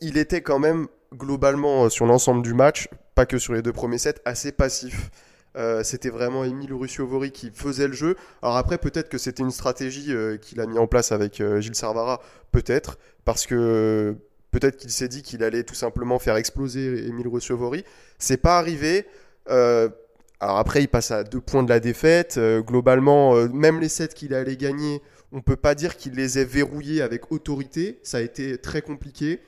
[0.00, 3.98] il était quand même globalement sur l'ensemble du match, pas que sur les deux premiers
[3.98, 5.10] sets, assez passif.
[5.56, 8.16] Euh, c'était vraiment Emile Rusciovori qui faisait le jeu.
[8.40, 11.60] Alors après, peut-être que c'était une stratégie euh, qu'il a mis en place avec euh,
[11.60, 14.16] Gilles Servara, peut-être, parce que
[14.50, 17.84] peut-être qu'il s'est dit qu'il allait tout simplement faire exploser Emile Rusciovori.
[18.18, 19.06] C'est pas arrivé.
[19.46, 22.38] alors après, il passe à deux points de la défaite.
[22.66, 25.00] globalement, même les sets qu'il allait gagner,
[25.32, 27.98] on peut pas dire qu'il les ait verrouillés avec autorité.
[28.02, 29.40] Ça a été très compliqué.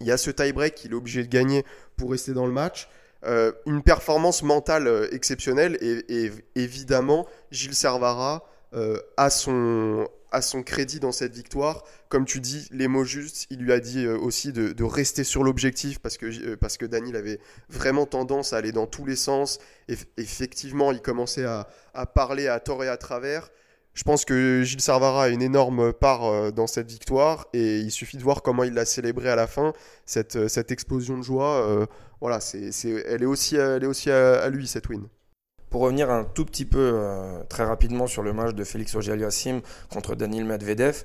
[0.00, 1.64] Il y a ce tie-break qu'il est obligé de gagner
[1.96, 2.88] pour rester dans le match.
[3.26, 10.06] Euh, une performance mentale euh, exceptionnelle et, évidemment Gilles Servara euh, a, son,
[10.42, 11.84] son crédit dans cette victoire.
[12.10, 16.00] Comme tu dis, les mots justes, il lui a dit aussi de, rester sur l'objectif
[16.00, 19.58] parce que, parce que Daniel avait vraiment tendance à aller dans tous les sens.
[19.88, 23.50] Et, effectivement, il commençait à, à parler à tort et à travers.
[23.94, 27.92] Je pense que Gilles Servara a une énorme part euh, dans cette victoire et il
[27.92, 29.72] suffit de voir comment il l'a célébré à la fin,
[30.04, 31.64] cette, euh, explosion de joie.
[31.64, 31.86] Euh,
[32.20, 32.72] voilà, c'est,
[33.06, 35.06] elle est aussi, elle est aussi à, lui, cette win.
[35.70, 37.00] Pour revenir un tout petit peu
[37.48, 41.02] très rapidement sur le match de Félix Auger-Aliassime contre Daniel Medvedev,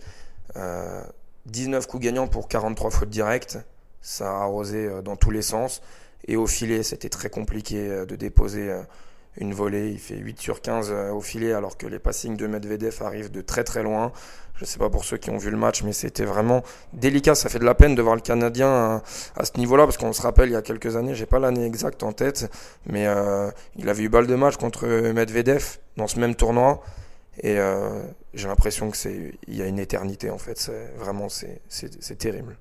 [1.47, 3.57] 19 coups gagnants pour 43 fautes directes,
[3.99, 5.81] ça a arrosé dans tous les sens.
[6.27, 8.71] Et au filet, c'était très compliqué de déposer
[9.37, 12.47] une volée, il fait 8 sur 15 euh, au filet alors que les passings de
[12.47, 14.11] Medvedev arrivent de très très loin.
[14.55, 17.33] Je ne sais pas pour ceux qui ont vu le match, mais c'était vraiment délicat.
[17.35, 19.01] Ça fait de la peine de voir le Canadien
[19.37, 21.65] à, ce niveau-là, parce qu'on se rappelle il y a quelques années, j'ai pas l'année
[21.65, 22.51] exacte en tête,
[22.85, 26.81] mais euh, il avait eu balle de match contre Medvedev dans ce même tournoi.
[27.41, 30.57] Et euh, j'ai l'impression que c'est il y a une éternité en fait.
[30.57, 32.57] C'est vraiment c'est terrible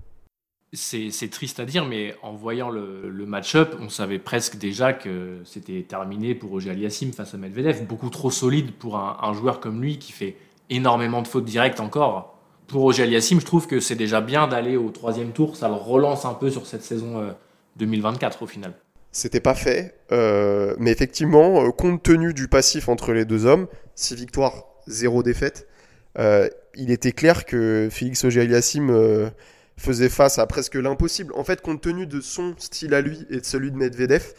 [0.72, 5.84] c'est triste à dire, mais en voyant le, match-up, on savait presque déjà que c'était
[5.88, 7.84] terminé pour Roger Aliassim face à Medvedev.
[7.84, 10.36] Beaucoup trop solide pour un, joueur comme lui qui fait
[10.70, 12.38] énormément de fautes directes encore.
[12.66, 15.56] pour Roger Aliassim, je trouve que c'est déjà bien d'aller au troisième tour.
[15.56, 17.34] Ça le relance un peu sur cette saison
[17.76, 18.74] 2024 au final.
[19.10, 24.64] C'était pas fait, mais effectivement, compte tenu du passif entre les deux hommes, 6 victoires,
[24.86, 25.66] 0 défaite,
[26.74, 29.30] il était clair que Félix Auger-Aliassime
[29.78, 31.32] faisait face à presque l'impossible.
[31.34, 34.34] En fait, compte tenu de son style à lui et de celui de Medvedev,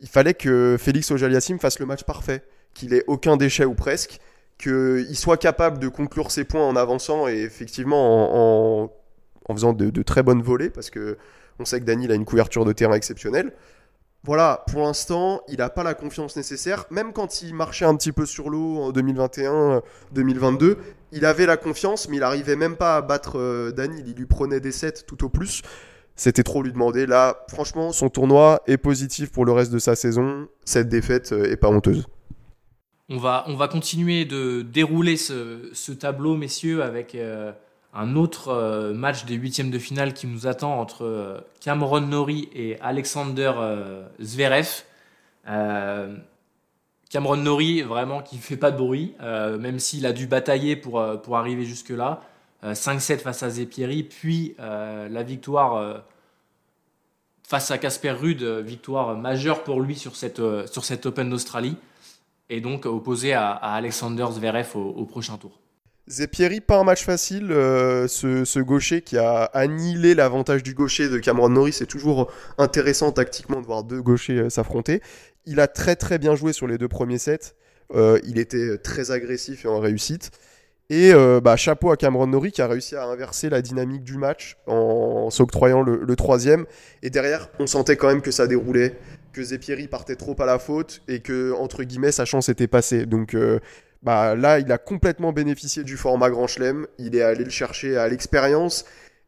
[0.00, 2.42] il fallait que Félix Auger-Aliassime fasse le match parfait,
[2.74, 4.20] qu'il ait aucun déchet ou presque,
[4.58, 10.02] qu'il soit capable de conclure ses points en avançant et effectivement en, faisant de, de,
[10.02, 11.16] très bonnes volées, parce que
[11.58, 13.52] on sait que Daniel a une couverture de terrain exceptionnelle.
[14.24, 16.84] Voilà, pour l'instant, il n'a pas la confiance nécessaire.
[16.90, 20.76] Même quand il marchait un petit peu sur l'eau en 2021-2022,
[21.12, 23.72] il avait la confiance, mais il n'arrivait même pas à battre euh.
[24.06, 25.62] Il lui prenait des sets tout au plus.
[26.16, 27.06] C'était trop lui demander.
[27.06, 30.48] Là, franchement, son tournoi est positif pour le reste de sa saison.
[30.64, 32.06] Cette défaite euh, est pas honteuse.
[33.08, 37.52] On va, on va continuer de dérouler ce, tableau, messieurs, avec euh,
[37.94, 42.48] un autre euh, match des huitièmes de finale qui nous attend entre euh, Cameron Nori
[42.54, 43.52] et Alexander
[44.20, 44.84] Zverev.
[47.10, 51.00] Cameron Nori, vraiment, qui ne fait pas de bruit, même s'il a dû batailler pour,
[51.00, 52.20] arriver jusque-là.
[52.62, 56.02] 5-7 face à Zepieri, puis la victoire
[57.44, 60.38] face à Casper Ruud, victoire majeure pour lui sur cette
[61.06, 61.78] Open d'Australie
[62.50, 65.57] et donc opposé à, Alexander Zverev au, prochain tour.
[66.08, 67.52] Zepieri, pas un match facile.
[67.52, 71.74] Euh, ce, gaucher qui a annihilé l'avantage du gaucher de Cameron Norris.
[71.74, 75.02] C'est toujours intéressant tactiquement de voir deux gauchers euh, s'affronter.
[75.46, 77.54] Il a très très bien joué sur les deux premiers sets.
[77.94, 80.30] Euh, il était très agressif et en réussite.
[80.90, 84.56] Et bah, chapeau à Cameron Norrie qui a réussi à inverser la dynamique du match
[84.66, 86.64] en, s'octroyant le, le, troisième.
[87.02, 88.96] Et derrière, on sentait quand même que ça déroulait
[89.34, 93.04] que Zepieri partait trop à la faute et que, entre guillemets, sa chance était passée.
[93.04, 93.36] Donc
[94.02, 96.86] bah, là, il a complètement bénéficié du format Grand Chelem.
[96.98, 98.84] Il est allé le chercher à l'expérience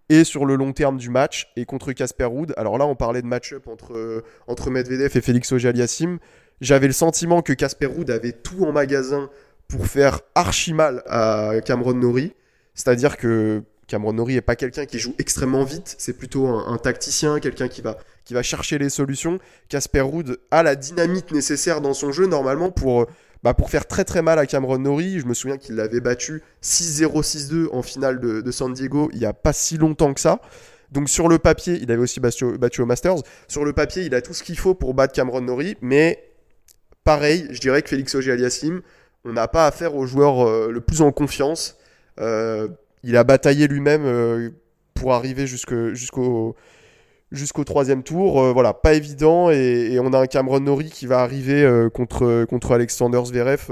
[0.09, 2.53] et sur le long terme du match et contre Casper Ruud.
[2.57, 6.19] Alors là, on parlait de match-up entre, entre Medvedev et Félix Auger-Aliassime.
[6.61, 9.31] J'avais le sentiment que Casper Ruud avait tout en magasin
[9.69, 12.35] pour faire archi mal à Cameron Nori.
[12.75, 17.41] C'est-à-dire que Cameron Nori n'est pas quelqu'un qui joue extrêmement vite, c'est plutôt un, tacticien,
[17.41, 19.39] quelqu'un qui va, qui va chercher les solutions.
[19.69, 23.07] Casper Ruud a la dynamique nécessaire dans son jeu normalement pour,
[23.43, 25.21] bah, pour faire très très mal à Cameron Nori.
[25.21, 29.27] Je me souviens qu'il l'avait battu 6-0, 6-2 en finale de, San Diego il n'y
[29.27, 30.41] a pas si longtemps que ça.
[30.93, 33.23] Donc sur le papier, il avait aussi battu, battu au Masters.
[33.47, 36.31] Sur le papier, il a tout ce qu'il faut pour battre Cameron Nori, mais
[37.05, 38.83] pareil, je dirais que Félix Auger-Aliassime,
[39.25, 41.77] on n'a pas affaire au joueur euh, le plus en confiance.
[42.19, 42.69] Euh,
[43.03, 44.51] il a bataillé lui-même euh,
[44.95, 46.57] pour arriver jusqu'au
[47.33, 48.41] jusqu'au troisième tour.
[48.41, 49.51] Euh, voilà, pas évident.
[49.51, 53.69] Et, on a un Cameron Nori qui va arriver euh, contre, contre Alexander Zverev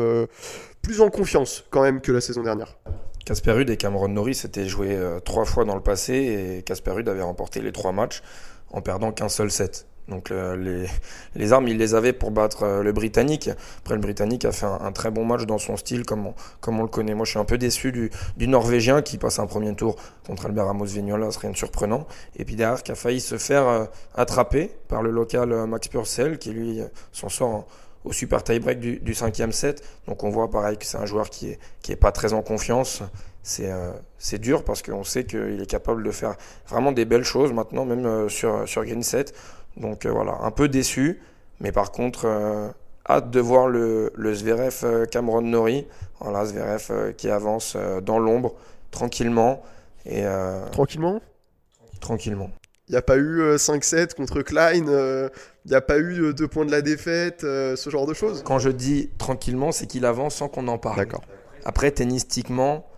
[0.82, 2.78] plus en confiance quand même que la saison dernière.
[3.26, 6.14] Casper Ruud et Cameron Nori s'étaient joués trois fois dans le passé
[6.58, 8.22] et Casper Ruud avait remporté les trois matchs
[8.70, 9.86] en perdant qu'un seul set.
[10.08, 10.86] Donc les,
[11.34, 13.50] les, armes, il les avait pour battre euh, le Britannique.
[13.80, 16.80] Après, le Britannique a fait un, très bon match dans son style, comme on, comme
[16.80, 17.14] on le connaît.
[17.14, 20.46] Moi, je suis un peu déçu du, du Norvégien qui passe un premier tour contre
[20.46, 22.06] Albert Ramos Vignola, c'est rien de surprenant.
[22.36, 25.88] Et puis derrière, qui a failli se faire euh, attraper par le local euh, Max
[25.88, 26.80] Purcell, qui lui
[27.12, 27.66] s'en sort
[28.04, 29.82] au super tie-break du, du, cinquième set.
[30.06, 32.40] Donc on voit pareil que c'est un joueur qui est, qui est pas très en
[32.40, 33.02] confiance.
[33.42, 33.70] C'est
[34.18, 36.34] c'est dur parce qu'on sait qu'il est capable de faire
[36.68, 39.32] vraiment des belles choses maintenant, même sur, sur Green Set.
[39.78, 41.20] Donc euh, voilà, un peu déçu,
[41.60, 42.68] mais par contre, euh,
[43.08, 45.86] hâte de voir le, le Zverev euh, Cameron Nori.
[46.20, 48.54] Voilà, Zverev qui avance dans l'ombre,
[48.90, 49.62] tranquillement.
[50.04, 50.24] Et,
[50.72, 51.20] tranquillement?
[52.00, 52.50] Tranquillement.
[52.88, 55.30] Il n'y a pas eu 5-7 contre Klein, il
[55.70, 58.42] n'y a pas eu deux points de la défaite, ce genre de choses?
[58.44, 60.96] Quand je dis tranquillement, c'est qu'il avance sans qu'on en parle.
[60.96, 61.22] D'accord.
[61.64, 62.88] Après, tennistiquement,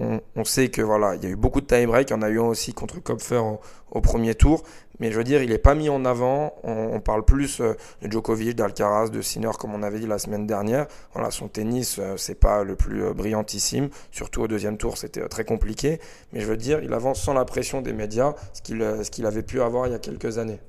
[0.00, 2.10] on, sait que voilà, il y a eu beaucoup de tie-break.
[2.10, 3.42] Il y en a eu un aussi contre Kopfer
[3.90, 4.62] au, premier tour.
[4.98, 6.54] Mais je veux dire, il n'est pas mis en avant.
[6.62, 10.46] On, parle plus euh, de Djokovic, d'Alcaraz, de Sinner, comme on avait dit la semaine
[10.46, 10.86] dernière.
[11.14, 13.88] Voilà, son tennis, euh, c'est pas le plus euh, brillantissime.
[14.10, 16.00] Surtout au deuxième tour, c'était très compliqué.
[16.32, 19.26] Mais je veux dire, il avance sans la pression des médias, ce qu'il ce qu'il
[19.26, 20.60] avait pu avoir il y a quelques années.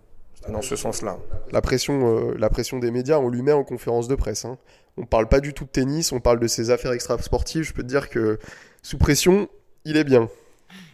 [0.49, 1.17] dans ce sens-là.
[1.51, 4.45] La pression, la pression des médias, on lui met en conférence de presse.
[4.45, 4.57] Hein.
[4.97, 7.63] On parle pas du tout de tennis, on parle de ses affaires extra-sportives.
[7.63, 8.39] Je peux te dire que
[8.81, 9.47] sous pression,
[9.85, 10.27] il est bien.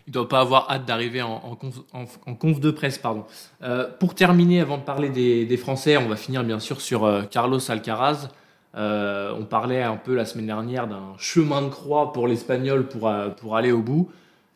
[0.07, 2.97] Il ne doit pas avoir hâte d'arriver en, conf, de presse.
[2.97, 3.25] Pardon.
[3.61, 7.23] Euh, pour terminer, avant de parler des, Français, on va finir bien sûr sur euh,
[7.23, 8.29] Carlos Alcaraz.
[8.75, 13.11] Euh, on parlait un peu la semaine dernière d'un chemin de croix pour l'Espagnol pour,
[13.37, 14.09] pour aller au bout.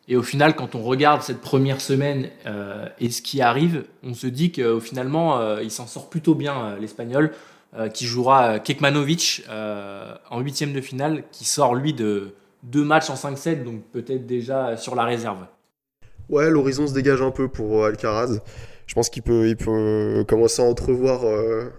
[0.07, 2.29] Et au final, quand on regarde cette première semaine
[2.99, 7.31] et ce qui arrive, on se dit qu'au finalement, il s'en sort plutôt bien, l'Espagnol,
[7.93, 13.63] qui jouera Kekmanovic en huitième de finale, qui sort lui de, deux matchs en 5-7,
[13.63, 15.45] donc peut-être déjà sur la réserve.
[16.29, 18.39] Ouais, l'horizon se dégage un peu pour Alcaraz.
[18.87, 21.21] Je pense qu'il peut, il peut commencer à entrevoir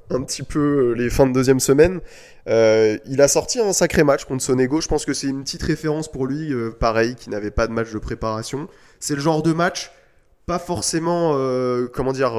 [0.09, 2.01] un petit peu les fins de deuxième semaine.
[2.47, 4.81] il a sorti un sacré match contre Sonego.
[4.81, 7.93] Je pense que c'est une petite référence pour lui, pareil, qui n'avait pas de match
[7.93, 8.67] de préparation.
[8.99, 9.93] C'est le genre de match,
[10.47, 11.33] pas forcément,
[11.93, 12.33] comment dire,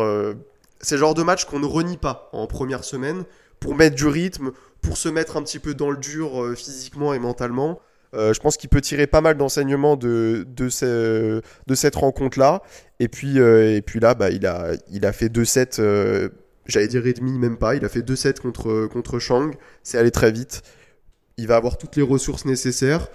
[0.84, 3.24] c'est le genre de match qu'on ne renie pas en première semaine
[3.62, 4.52] pour mettre du rythme,
[4.82, 7.80] pour se mettre un petit peu dans le dur euh, physiquement et mentalement.
[8.14, 12.62] Euh, je pense qu'il peut tirer pas mal d'enseignements de, cette rencontre-là.
[13.00, 16.30] Et puis, euh, et puis là, bah, il, a, fait 2-7,
[16.66, 17.76] j'allais dire et demi, même pas.
[17.76, 19.56] Il a fait 2-7 contre, contre Shang.
[19.84, 20.62] C'est allé très vite.
[21.38, 23.08] Il va avoir toutes les ressources nécessaires.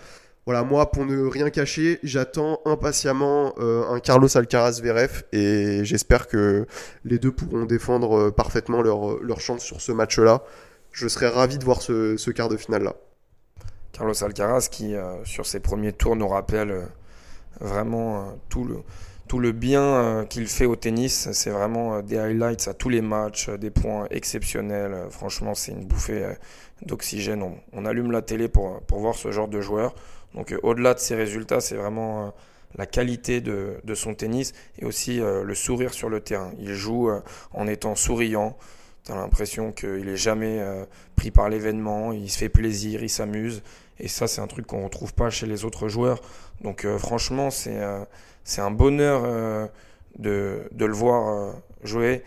[0.47, 6.67] Voilà, moi, pour ne rien cacher, j'attends impatiemment un Carlos Alcaraz VRF et j'espère que
[7.05, 10.43] les deux pourront défendre parfaitement leur, leur chance sur ce match-là
[10.99, 12.97] je serais ravi de voir ce, quart de finale-là.
[13.93, 16.85] Carlos Alcaraz qui, euh, sur ses premiers tours, nous rappelle euh,
[17.61, 18.83] vraiment euh, tout, le,
[19.27, 21.31] tout le bien qu'il fait au tennis.
[21.33, 25.07] C'est vraiment des highlights à tous les matchs, des points exceptionnels.
[25.11, 26.27] franchement, c'est une bouffée
[26.83, 27.45] d'oxygène.
[27.73, 29.95] On, allume la télé pour, pour voir ce genre de joueur.
[30.35, 32.33] Donc au-delà de ses résultats, c'est vraiment
[32.77, 36.53] la qualité de, de, son tennis et aussi le sourire sur le terrain.
[36.59, 37.11] Il joue
[37.53, 38.57] en étant souriant.
[39.09, 40.85] T'as l'impression qu'il est jamais euh,
[41.17, 43.63] pris par l'événement, il se fait plaisir, il s'amuse.
[43.99, 46.21] Et ça, c'est un truc qu'on retrouve pas chez les autres joueurs.
[46.61, 48.05] Donc euh, franchement, c'est euh,
[48.45, 49.23] c'est un bonheur
[50.19, 52.23] de, de, le voir jouer.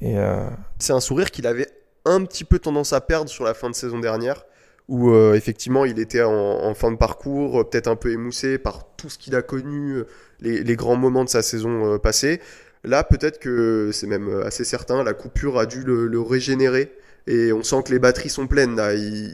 [0.00, 1.68] C'est un sourire qu'il avait
[2.04, 4.44] un petit peu tendance à perdre sur la fin de saison dernière,
[4.88, 9.18] où effectivement il était en, fin de parcours, peut-être un peu émoussé par tout ce
[9.18, 10.02] qu'il a connu,
[10.40, 12.40] les, les, grands moments de sa saison passée.
[12.84, 16.92] Là, peut-être que c'est même assez certain, la coupure a dû le, régénérer
[17.28, 18.80] et on sent que les batteries sont pleines.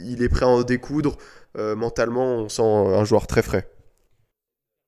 [0.06, 1.16] Il, est prêt à en découdre.
[1.56, 3.66] Euh, mentalement, on sent un joueur très frais.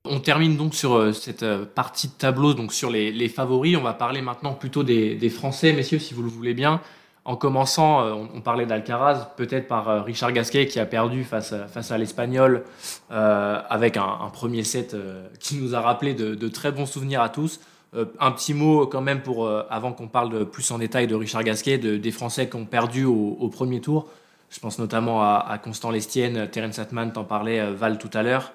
[0.04, 3.76] On termine donc sur euh, cette euh, partie de tableau, donc sur les, favoris.
[3.76, 6.82] On va parler maintenant plutôt des, Français, messieurs, si vous le voulez bien.
[7.24, 8.02] En commençant,
[8.34, 12.64] on, parlait d'Alcaraz, peut-être par Richard Gasquet qui a perdu face à l'Espagnol
[13.10, 14.96] avec un, premier set
[15.38, 17.60] qui nous a rappelé de très bons souvenirs à tous.
[17.96, 21.14] Euh, un petit mot quand même pour, euh, avant qu'on parle plus en détail de
[21.14, 24.06] Richard Gasquet, des Français qui ont perdu au, premier tour.
[24.50, 28.52] Je pense notamment à, Constant Lestienne, Terence Atman, t'en parlais, euh, Val tout à l'heure.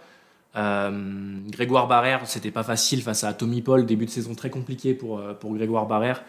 [0.55, 5.21] Grégoire Barrère, c'était pas facile face à Tommy Paul, début de saison très compliqué pour,
[5.43, 6.23] Grégoire Barrère,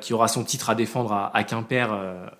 [0.00, 1.88] qui aura son titre à défendre à, Quimper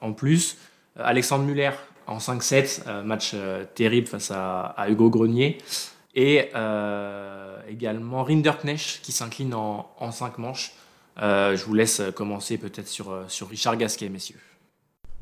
[0.00, 0.58] en plus.
[0.96, 1.72] Alexandre Muller
[2.06, 3.34] en 5-7, match
[3.74, 5.58] terrible face à, à Hugo Grenier.
[6.14, 6.50] Et
[7.68, 10.72] également Rinderknecht qui s'incline en, en 5 manches.
[11.20, 14.38] Euh, je vous laisse commencer peut-être sur, euh, sur Richard Gasquet, messieurs.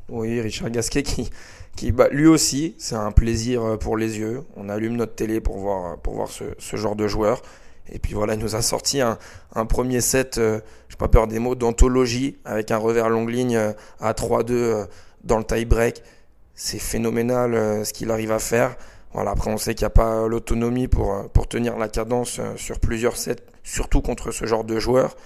[0.08, 1.30] Oui, Richard Gasquet qui,
[1.74, 4.42] qui bah, lui aussi, c'est un plaisir euh, pour les yeux.
[4.56, 7.42] On allume notre télé pour voir, pour voir ce, ce genre de joueur.
[7.90, 9.18] Et puis voilà, il nous a sorti un,
[9.54, 13.56] un premier set, euh, je pas peur des mots, d'anthologie avec un revers longue ligne
[14.00, 14.86] à 3-2
[15.24, 16.02] dans le tie-break.
[16.54, 18.76] C'est phénoménal ce qu'il arrive à faire.
[19.24, 22.56] Après, on sait qu'il n'y a pas l'autonomie pour, euh, pour tenir la cadence euh,
[22.56, 25.16] sur plusieurs sets, surtout contre ce genre de joueurs.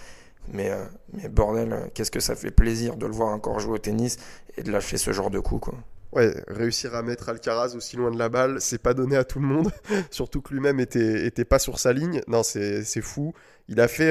[0.53, 4.17] Mais, euh, bordel, qu'est-ce que ça fait plaisir de le voir encore jouer au tennis
[4.57, 5.75] et de lâcher ce genre de coup, quoi.
[6.13, 9.39] Ouais, réussir à mettre Alcaraz aussi loin de la balle, c'est pas donné à tout
[9.39, 9.71] le monde.
[10.11, 12.21] Surtout que lui-même était, pas sur sa ligne.
[12.27, 13.33] Non, c'est fou.
[13.69, 14.11] Il a, fait,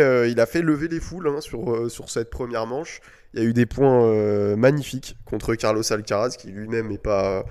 [0.62, 3.02] lever les foules hein, sur, sur cette première manche.
[3.34, 7.44] Il y a eu des points magnifiques contre Carlos Alcaraz, qui lui-même est pas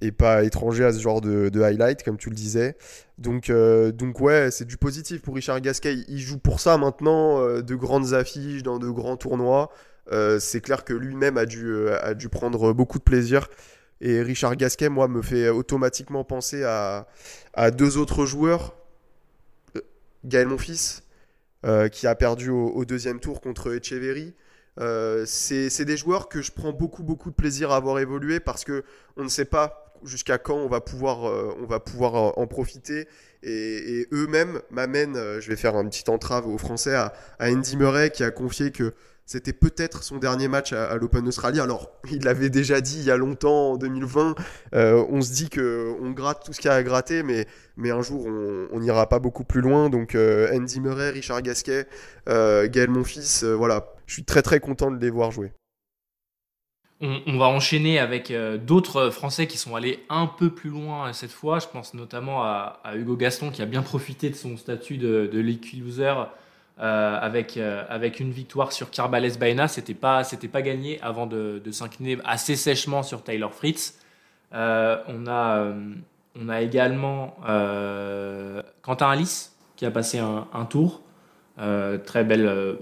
[0.00, 2.76] et pas étranger à ce genre de, de highlight, comme tu le disais.
[3.18, 5.96] Donc, euh, donc ouais, c'est du positif pour Richard Gasquet.
[6.08, 9.70] Il joue pour ça maintenant, euh, de grandes affiches dans de grands tournois.
[10.12, 13.48] Euh, c'est clair que lui-même a dû, a dû prendre beaucoup de plaisir.
[14.00, 17.06] Et Richard Gasquet, moi, me fait automatiquement penser à,
[17.70, 18.74] deux autres joueurs.
[20.24, 21.02] Gaël Monfils,
[21.92, 24.34] qui a perdu au, au, deuxième tour contre Echeverry.
[25.26, 28.84] c'est des joueurs que je prends beaucoup beaucoup de plaisir à avoir évolué parce que
[29.16, 32.46] on ne sait pas jusqu'à quand on va pouvoir, euh, on va pouvoir euh, en
[32.46, 33.08] profiter.
[33.42, 38.10] Et, eux-mêmes m'amènent, euh, je vais faire un petit entrave aux Français, à, Andy Murray
[38.10, 38.94] qui a confié que
[39.26, 41.60] c'était peut-être son dernier match à, l'Open Australie.
[41.60, 44.34] Alors, il l'avait déjà dit il y a longtemps, en 2020.
[44.72, 47.46] on se dit que on gratte tout ce qu'il y a à gratter, mais,
[47.76, 49.88] mais un jour, on n'ira pas beaucoup plus loin.
[49.88, 51.86] Donc, Andy Murray, Richard Gasquet,
[52.26, 53.94] Gaël Monfils, voilà.
[54.06, 55.52] Je suis très très content de les voir jouer.
[57.00, 61.32] On, va enchaîner avec euh, d'autres Français qui sont allés un peu plus loin cette
[61.32, 61.58] fois.
[61.58, 65.40] Je pense notamment à, Hugo Gaston qui a bien profité de son statut de, de
[65.40, 66.14] loser
[66.80, 69.66] euh, avec, euh, avec une victoire sur Carbales Baena.
[69.66, 70.22] C'était pas,
[70.52, 73.98] pas gagné avant de, s'incliner assez sèchement sur Tyler Fritz.
[74.52, 77.36] on a également
[78.82, 81.02] Quentin Alice qui a passé un, tour.
[81.56, 82.76] très belle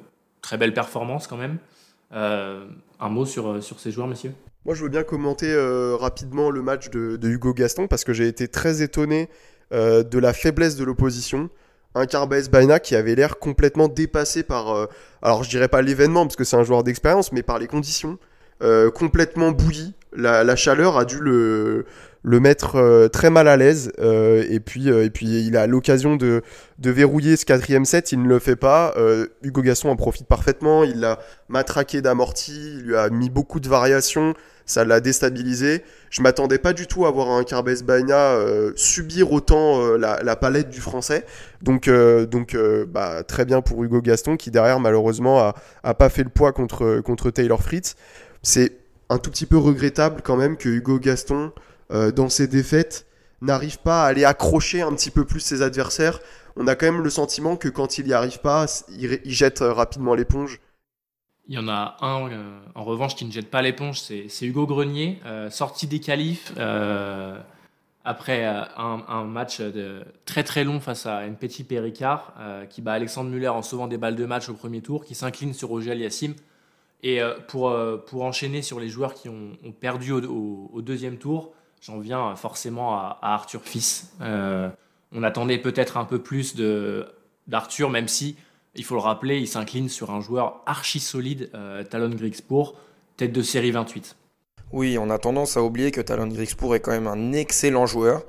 [0.75, 1.59] performance quand même.
[3.03, 4.33] Un mot sur, sur ces joueurs, messieurs?
[4.65, 5.53] Moi, je veux bien commenter
[5.99, 9.29] rapidement le match de, Hugo Gaston parce que j'ai été très étonné
[9.73, 11.51] de la faiblesse de l'opposition.
[11.95, 14.87] Un Carbès Baina qui avait l'air complètement dépassé par, euh,
[15.21, 18.19] alors je dirais pas l'événement parce que c'est un joueur d'expérience, mais par les conditions,
[18.63, 19.95] euh, complètement bouilli.
[20.15, 21.87] La, chaleur a dû le,
[22.23, 26.43] le mettre euh, très mal à l'aise et puis et puis il a l'occasion de,
[26.79, 28.95] de verrouiller ce quatrième set, il ne le fait pas.
[29.43, 31.19] Hugo Gasson en profite parfaitement, il l'a
[31.49, 34.35] matraqué d'amorti, il lui a mis beaucoup de variations
[34.67, 35.83] ça l'a déstabilisé.
[36.11, 40.37] Je m'attendais pas du tout à voir un Carbes Baina euh, subir autant euh, la,
[40.37, 41.25] palette du français.
[41.63, 42.57] Donc, euh, donc
[42.89, 46.53] bah, très bien pour Hugo Gaston qui derrière malheureusement a, a pas fait le poids
[46.53, 47.97] contre, contre Taylor Fritz.
[48.43, 48.73] C'est
[49.09, 51.53] un tout petit peu regrettable quand même que Hugo Gaston,
[51.93, 53.07] dans ses défaites,
[53.41, 56.21] n'arrive pas à aller accrocher un petit peu plus ses adversaires.
[56.57, 60.15] On a quand même le sentiment que quand il n'y arrive pas, il jette rapidement
[60.15, 60.61] l'éponge.
[61.49, 64.67] Il y en a un, euh, en revanche, qui ne jette pas l'éponge, c'est Hugo
[64.67, 67.37] Grenier, euh, sorti des qualifs euh,
[68.05, 69.61] après un, match
[70.25, 72.35] très très long face à une petite Péricard,
[72.69, 75.55] qui bat Alexandre Muller en sauvant des balles de match au premier tour, qui s'incline
[75.55, 76.35] sur Roger Aliassim.
[77.05, 77.73] Et pour,
[78.07, 83.19] pour enchaîner sur les joueurs qui ont, perdu au, deuxième tour, j'en viens forcément à,
[83.21, 84.15] Arthur Fils.
[84.21, 86.57] on attendait peut-être un peu plus
[87.47, 88.37] d'Arthur, même si
[88.75, 92.75] il faut le rappeler, il s'incline sur un joueur archi solide, euh, Talon Grigspur,
[93.17, 94.17] tête de série 28.
[94.73, 98.25] Oui, on a tendance à oublier que Talon Grigspur est quand même un excellent joueur.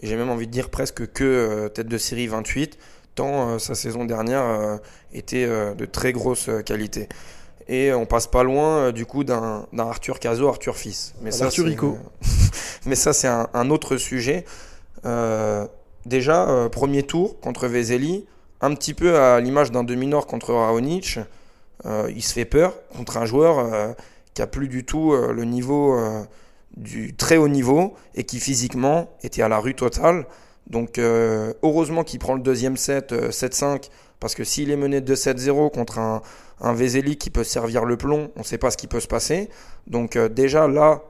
[0.00, 2.78] Et j'ai même envie de dire presque que euh, tête de série 28,
[3.16, 4.78] tant euh, sa saison dernière
[5.12, 7.08] était de très grosse qualité.
[7.68, 11.14] Et on passe pas loin du coup d'un Arthur Caso, Arthur Fils.
[11.20, 11.98] Mais ça, Arthur Rico.
[12.86, 14.44] Mais ça, c'est un, un, autre sujet.
[16.06, 18.24] déjà, premier tour contre Vezeli,
[18.60, 21.18] un petit peu à l'image d'un demi-nord contre Raonic.
[21.86, 23.92] Euh, il se fait peur contre un joueur euh,
[24.34, 25.96] qui a plus du tout euh, le niveau
[26.76, 30.26] du très haut niveau et qui physiquement était à la rue totale.
[30.68, 33.88] Donc heureusement qu'il prend le deuxième set 7-5
[34.20, 36.22] parce que s'il est mené 2-7-0 contre un,
[36.60, 39.48] un qui peut servir le plomb, on ne sait pas ce qui peut se passer.
[39.86, 41.02] Donc déjà là,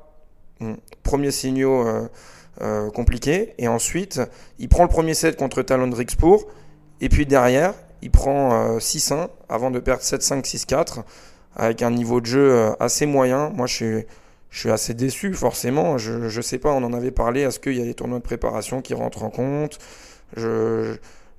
[0.61, 2.09] hmm, premier signal
[2.95, 3.55] compliqué.
[3.59, 4.21] Et ensuite,
[4.59, 6.47] il prend le premier set contre Talon Rixpour
[7.01, 11.03] et puis derrière, il prend 6-1 euh, avant de perdre 7-5, 6-4
[11.57, 13.51] avec un niveau de jeu euh, assez moyen.
[13.51, 14.07] Moi, je suis,
[14.51, 15.99] je suis assez déçu, forcément.
[15.99, 17.43] Je ne sais pas, on en avait parlé.
[17.43, 19.79] Est-ce qu'il y a des tournois de préparation qui rentrent en compte?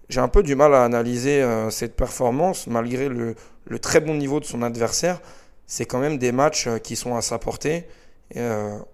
[0.10, 3.36] J'ai un peu du mal à analyser euh, cette performance, malgré le,
[3.66, 5.22] le, très bon niveau de son adversaire.
[5.68, 7.88] C'est quand même des matchs qui sont à sa portée,
[8.34, 8.42] et,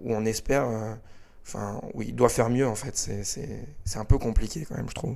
[0.01, 0.67] où on espère.
[1.47, 2.95] Enfin, où il doit faire mieux, en fait.
[2.95, 5.15] C'est un peu compliqué, quand même, je trouve.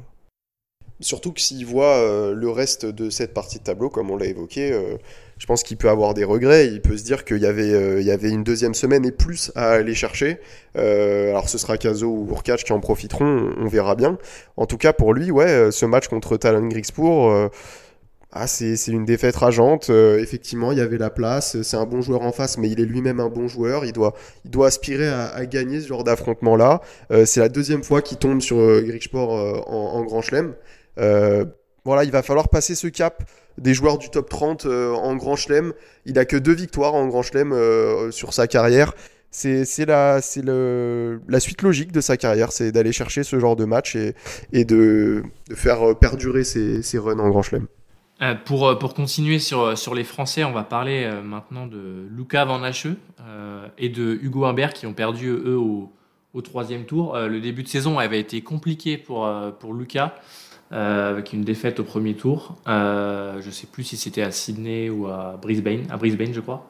[1.01, 4.25] Surtout que s'il voit euh, le reste de cette partie de tableau, comme on l'a
[4.25, 4.97] évoqué, euh,
[5.37, 6.67] je pense qu'il peut avoir des regrets.
[6.67, 9.95] Il peut se dire qu'il y avait, euh, une deuxième semaine et plus à aller
[9.95, 10.39] chercher.
[10.75, 14.17] alors ce sera Caso ou Urkac qui en profiteront, on, verra bien.
[14.57, 17.49] En tout cas pour lui, ouais, ce match contre Talon Grixpour,
[18.31, 19.89] ah, c'est, une défaite rageante.
[19.89, 21.61] effectivement, il y avait la place.
[21.61, 23.85] C'est un bon joueur en face, mais il est lui-même un bon joueur.
[23.85, 26.81] Il doit, aspirer à, gagner ce genre d'affrontement-là.
[27.25, 30.53] c'est la deuxième fois qu'il tombe sur en, en Grand Chelem.
[30.99, 31.45] Euh,
[31.85, 33.23] voilà, il va falloir passer ce cap
[33.57, 35.73] des joueurs du top 30 euh, en Grand Chelem.
[36.05, 38.93] Il a que deux victoires en Grand Chelem euh, sur sa carrière.
[39.31, 44.65] C'est la, suite logique de sa carrière, c'est d'aller chercher ce genre de match et,
[44.65, 45.23] de,
[45.53, 47.67] faire perdurer ses, runs en Grand Chelem.
[48.45, 52.87] pour, continuer sur, les Français, on va parler maintenant de Luca Van Hache
[53.77, 55.93] et de Hugo Humbert qui ont perdu eux au,
[56.33, 57.15] au troisième tour.
[57.15, 60.15] le début de saison avait été compliqué pour, pour Lucas.
[60.71, 62.55] Euh, avec une défaite au premier tour.
[62.67, 66.41] Euh, je ne sais plus si c'était à Sydney ou à Brisbane, à Brisbane je
[66.41, 66.67] crois.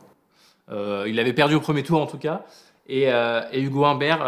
[0.72, 2.46] Euh, il avait perdu au premier tour en tout cas.
[2.88, 3.10] Et,
[3.54, 4.20] Hugo Humbert,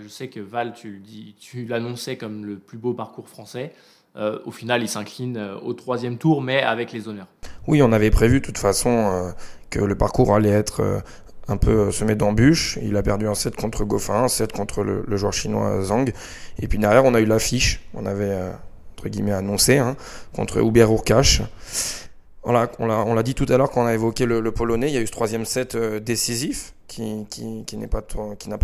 [0.00, 3.72] je sais que Val, tu, l'annonçais comme le plus beau parcours français.
[4.14, 7.26] au final, il s'incline au troisième tour, mais avec les honneurs.
[7.66, 9.34] Oui, on avait prévu de toute façon
[9.70, 11.02] que le parcours allait être
[11.48, 12.78] un peu semé d'embûches.
[12.80, 16.12] Il a perdu un set contre Goffin, un set contre le, le, joueur chinois Zhang.
[16.60, 17.80] Et puis derrière, on a eu l'affiche.
[17.94, 18.38] On avait
[19.08, 19.96] guillemets annoncé hein,
[20.34, 21.42] contre Uber Urkash.
[22.42, 24.96] Voilà, on l'a dit tout à l'heure quand on a évoqué le, polonais, il y
[24.96, 28.00] a eu ce troisième set euh, décisif qui, qui, qui n'a pas,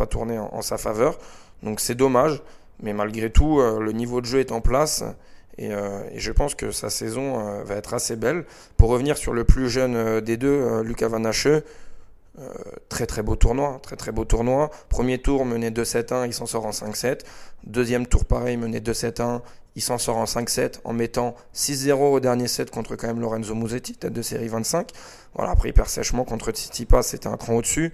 [0.06, 1.18] tourné en, sa faveur.
[1.62, 2.42] Donc c'est dommage,
[2.82, 5.04] mais malgré tout, euh, le niveau de jeu est en place.
[5.58, 8.44] Et, euh, je pense que sa saison va être assez belle.
[8.78, 11.30] Pour revenir sur le plus jeune des deux, Lucas Van
[12.88, 14.70] très très beau tournoi, très très beau tournoi.
[14.88, 17.20] Premier tour mené 2-7-1, il s'en sort en 5-7.
[17.64, 19.40] Deuxième tour pareil, mené 2-7-1,
[19.76, 23.54] il s'en sort en 5-7 en mettant 6-0 au dernier set contre quand même Lorenzo
[23.54, 24.90] Musetti, tête de série 25.
[25.34, 27.92] Voilà, après il perd sèchement contre Tsitsipas, c'était un cran au-dessus.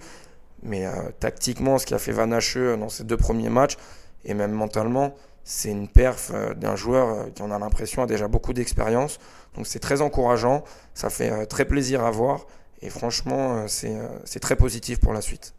[0.63, 3.77] Mais euh, tactiquement, ce qui a fait Van Hache dans ces deux premiers matchs,
[4.23, 5.13] et même mentalement,
[5.43, 9.19] c'est une perf euh, d'un joueur euh, qui, on a l'impression, a déjà beaucoup d'expérience.
[9.55, 10.63] Donc c'est très encourageant,
[10.93, 12.47] ça fait très plaisir à voir.
[12.81, 15.53] Et franchement, c'est très positif pour la suite.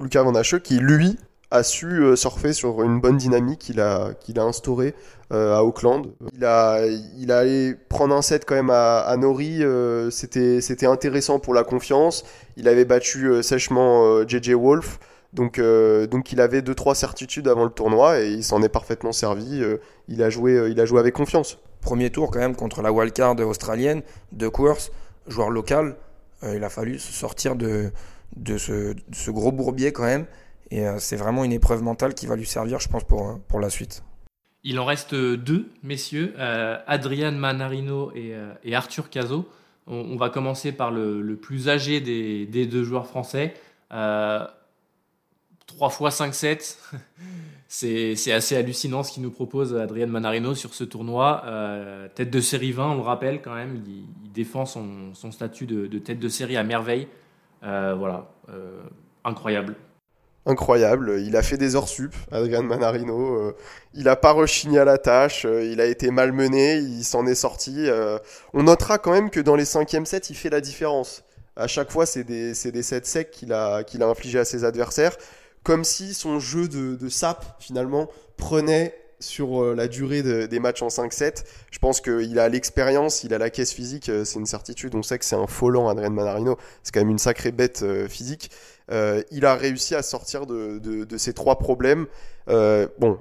[0.00, 1.18] Lucas Van Hache qui, lui,
[1.50, 4.94] a su euh, surfer sur une bonne dynamique qu'il a, qu'il a instaurée
[5.32, 6.06] euh, à Auckland.
[6.34, 6.86] Il a,
[7.18, 11.54] il a allé prendre un set quand même à, Nori, euh, c'était, c'était intéressant pour
[11.54, 12.24] la confiance.
[12.56, 14.98] Il avait battu sèchement JJ Wolf.
[15.32, 15.60] Donc,
[16.10, 19.62] donc il avait 2-3 certitudes avant le tournoi et il s'en est parfaitement servi.
[20.08, 21.58] il, a joué, il a joué avec confiance.
[21.82, 24.90] Premier tour quand même contre la wildcard australienne de course,
[25.28, 25.94] joueur local.
[26.42, 27.92] il a fallu sortir de,
[28.36, 30.26] de ce gros bourbier quand même.
[30.70, 33.34] Et euh, c'est vraiment une épreuve mentale qui va lui servir, je pense, pour, euh,
[33.48, 34.04] pour la suite.
[34.62, 38.34] Il en reste deux, messieurs, euh, Adrian Manarino et,
[38.74, 39.48] Arthur Cazot.
[39.86, 43.54] On, va commencer par le, plus âgé des, deux joueurs français.
[43.88, 44.50] 3
[45.88, 46.76] fois 5-7.
[47.68, 51.42] C'est assez hallucinant ce qu'il nous propose Adrian Manarino sur ce tournoi.
[52.14, 53.82] tête de série 20, on le rappelle quand même.
[53.86, 57.08] Il, défend son, statut de, de, tête de série à merveille.
[57.62, 58.30] voilà,
[59.24, 59.74] incroyable
[60.46, 61.20] incroyable.
[61.20, 63.36] Il a fait des heures sup, Adrian Manarino.
[63.36, 63.56] Euh,
[63.94, 65.44] il n'a pas rechigné à la tâche.
[65.44, 66.76] Euh, il a été malmené.
[66.76, 67.88] Il s'en est sorti.
[67.88, 68.18] Euh,
[68.52, 71.22] on notera quand même que dans les cinquièmes sets, il fait la différence.
[71.56, 75.16] À chaque fois, c'est des, sets secs qu'il a, qu'il a infligé à ses adversaires.
[75.62, 81.44] Comme si son jeu de, sap, finalement, prenait sur la durée des matchs en 5-7.
[81.70, 84.94] Je pense qu'il a l'expérience, il a la caisse physique, c'est une certitude.
[84.94, 86.56] On sait que c'est un folant, Adrian Manarino.
[86.82, 88.50] C'est quand même une sacrée bête physique.
[88.90, 92.06] Euh, il a réussi à sortir de, ces trois problèmes.
[92.48, 93.18] Euh, bon,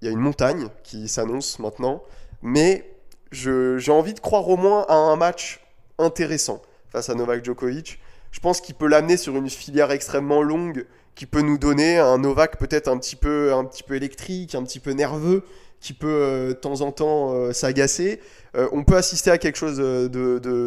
[0.00, 2.02] il y a une montagne qui s'annonce maintenant,
[2.42, 2.90] mais
[3.32, 5.60] j'ai envie de croire au moins à un match
[5.98, 7.98] intéressant face à Novak Djokovic.
[8.30, 12.18] Je pense qu'il peut l'amener sur une filière extrêmement longue qui peut nous donner un
[12.18, 13.52] Novak peut-être un petit peu
[13.90, 15.42] électrique, un petit peu nerveux,
[15.80, 18.20] qui peut euh, de temps en temps s'agacer.
[18.54, 19.78] on peut assister à quelque chose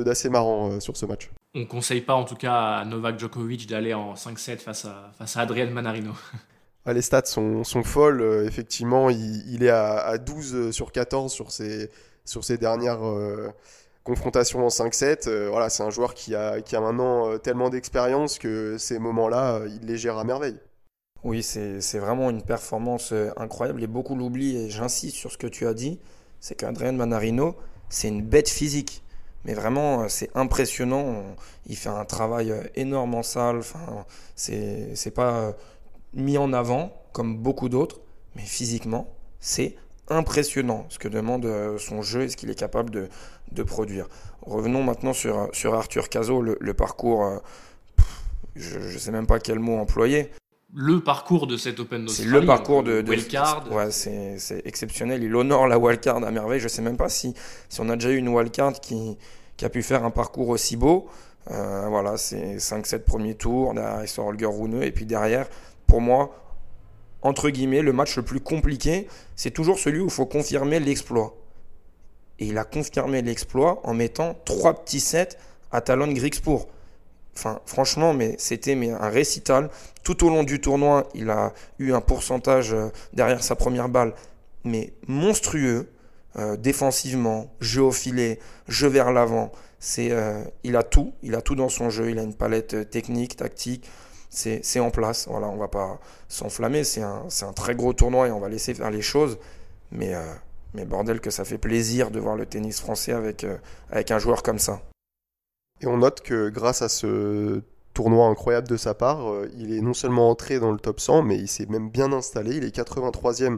[0.04, 3.68] d'assez marrant sur ce match on ne conseille pas en tout cas à Novak Djokovic
[3.68, 6.14] d'aller en 5-7 face à, face à Adrian Manarino.
[6.86, 8.22] les stats sont, sont folles.
[8.22, 11.89] Euh, effectivement, il, est à, 12 sur 14 sur ses,
[12.26, 13.49] sur ses dernières euh,
[14.04, 15.28] confrontations en 5-7.
[15.28, 19.62] Euh, voilà, c'est un joueur qui a, qui a maintenant tellement d'expérience que ces moments-là,
[19.68, 20.58] il les gère à merveille.
[21.24, 24.58] Oui, c'est vraiment une performance incroyable et beaucoup l'oublient.
[24.58, 25.99] Et j'insiste sur ce que tu as dit
[26.41, 27.56] c'est qu'Adrian Manarino,
[27.88, 29.04] c'est une bête physique.
[29.46, 31.24] Mais vraiment, euh, c'est impressionnant.
[31.68, 33.58] Il fait un travail euh, énorme en salle.
[33.58, 35.52] Enfin, c'est pas euh,
[36.14, 38.00] mis en avant comme beaucoup d'autres,
[38.36, 39.76] mais physiquement, c'est
[40.08, 42.89] impressionnant ce que demande son jeu et ce qu'il est capable
[43.52, 44.08] de, produire.
[44.42, 47.42] Revenons maintenant sur, sur Arthur Cazot, le, parcours.
[48.56, 50.32] je ne sais même pas quel mot employer
[50.74, 52.30] le parcours de cet Open d'Australie.
[52.30, 53.72] C'est le parcours de, de wildcard.
[53.72, 55.24] Ouais, c'est exceptionnel.
[55.24, 56.60] Il honore la wildcard à merveille.
[56.60, 57.34] Je sais même pas si,
[57.70, 59.18] si on a déjà eu une wildcard qui,
[59.58, 61.10] qui a pu faire un parcours aussi beau.
[61.50, 65.48] Euh, voilà, c'est 5-7 premiers tours, derrière il sort Holger Rune, et puis derrière,
[65.88, 66.36] pour moi,
[67.24, 71.36] entre guillemets, le match le plus compliqué, c'est toujours celui où il faut confirmer l'exploit.
[72.40, 75.38] Et il a confirmé l'exploit en mettant trois petits sets
[75.72, 76.68] à Talon Grigspur.
[77.34, 79.70] Franchement, mais c'était un récital.
[80.04, 84.14] Tout au long du tournoi, il a eu un pourcentage euh, derrière sa première balle,
[84.64, 85.90] mais monstrueux.
[86.38, 89.52] Euh, défensivement, jeu au filet, jeu vers l'avant.
[90.00, 92.10] Euh, il a tout, il a tout dans son jeu.
[92.10, 93.90] Il a une palette technique, tactique.
[94.30, 95.28] C'est, en place.
[95.30, 96.86] Voilà, on va pas s'enflammer.
[96.86, 99.40] C'est un, très gros tournoi et on va laisser faire les choses.
[99.92, 100.14] Mais,
[100.74, 104.60] mais bordel que ça fait plaisir de voir le tennis français avec un joueur comme
[104.60, 104.82] ça.
[105.82, 107.62] Et on note que grâce à ce
[107.94, 111.24] tournoi incroyable de sa part, euh, il est non seulement entré dans le top 100,
[111.24, 112.56] mais il s'est même bien installé.
[112.56, 113.58] Il est 83e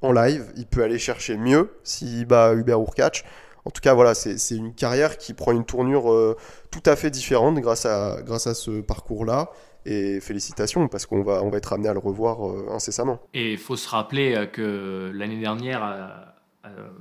[0.00, 0.50] en live.
[0.56, 3.22] Il peut aller chercher mieux s'il bat Hubert Urkacz.
[3.64, 6.36] En tout cas, voilà, c'est une carrière qui prend une tournure euh,
[6.70, 9.50] tout à fait différente grâce à, grâce à ce parcours-là.
[9.84, 13.20] Et félicitations, parce qu'on va, on va être amené à le revoir euh, incessamment.
[13.34, 15.80] Et il faut se rappeler que l'année dernière,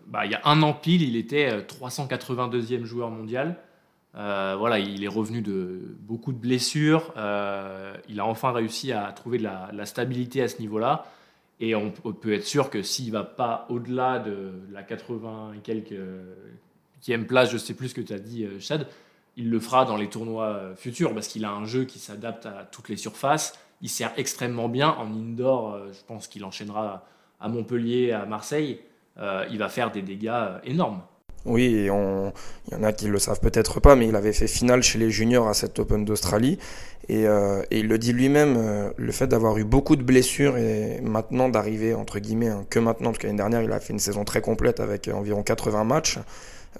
[0.07, 3.57] bah, il y a un an pile, il était 382e joueur mondial.
[4.15, 7.13] Euh, voilà, il est revenu de beaucoup de blessures.
[7.17, 11.05] Euh, il a enfin réussi à trouver de la, stabilité à ce niveau-là.
[11.59, 15.95] Et on, peut être sûr que s'il va pas au-delà de la 80 et quelques
[17.25, 18.87] place, je sais plus ce que tu as dit, euh, Chad,
[19.37, 22.67] il le fera dans les tournois futurs parce qu'il a un jeu qui s'adapte à
[22.71, 23.57] toutes les surfaces.
[23.81, 25.77] Il sert extrêmement bien en indoor.
[25.91, 27.05] je pense qu'il enchaînera
[27.39, 28.79] à Montpellier, à Marseille.
[29.19, 31.03] il va faire des dégâts énormes.
[31.45, 32.33] Oui, il y en
[32.83, 35.53] a qui le savent peut-être pas, mais il avait fait finale chez les juniors à
[35.53, 36.59] cette Open d'Australie.
[37.09, 40.99] Et, euh, il le dit lui-même, euh, le fait d'avoir eu beaucoup de blessures et
[41.01, 44.25] maintenant d'arriver, entre guillemets, hein, que maintenant, parce qu'année dernière, il a fait une saison
[44.25, 46.19] très complète avec environ 80 matchs.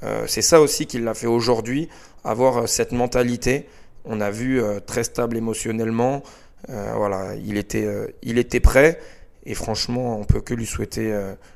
[0.04, 1.88] Euh, c'est ça aussi qui l'a fait aujourd'hui,
[2.26, 3.68] avoir cette mentalité.
[4.04, 6.24] On a vu très stable émotionnellement.
[6.68, 9.00] voilà, il était, prêt.
[9.46, 11.14] Et franchement, on peut que lui souhaiter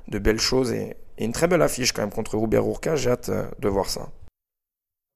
[0.10, 0.74] de belles choses.
[0.74, 3.70] Et, et une très belle affiche quand même contre Robert Rourka, j'ai hâte euh, de
[3.70, 4.10] voir ça.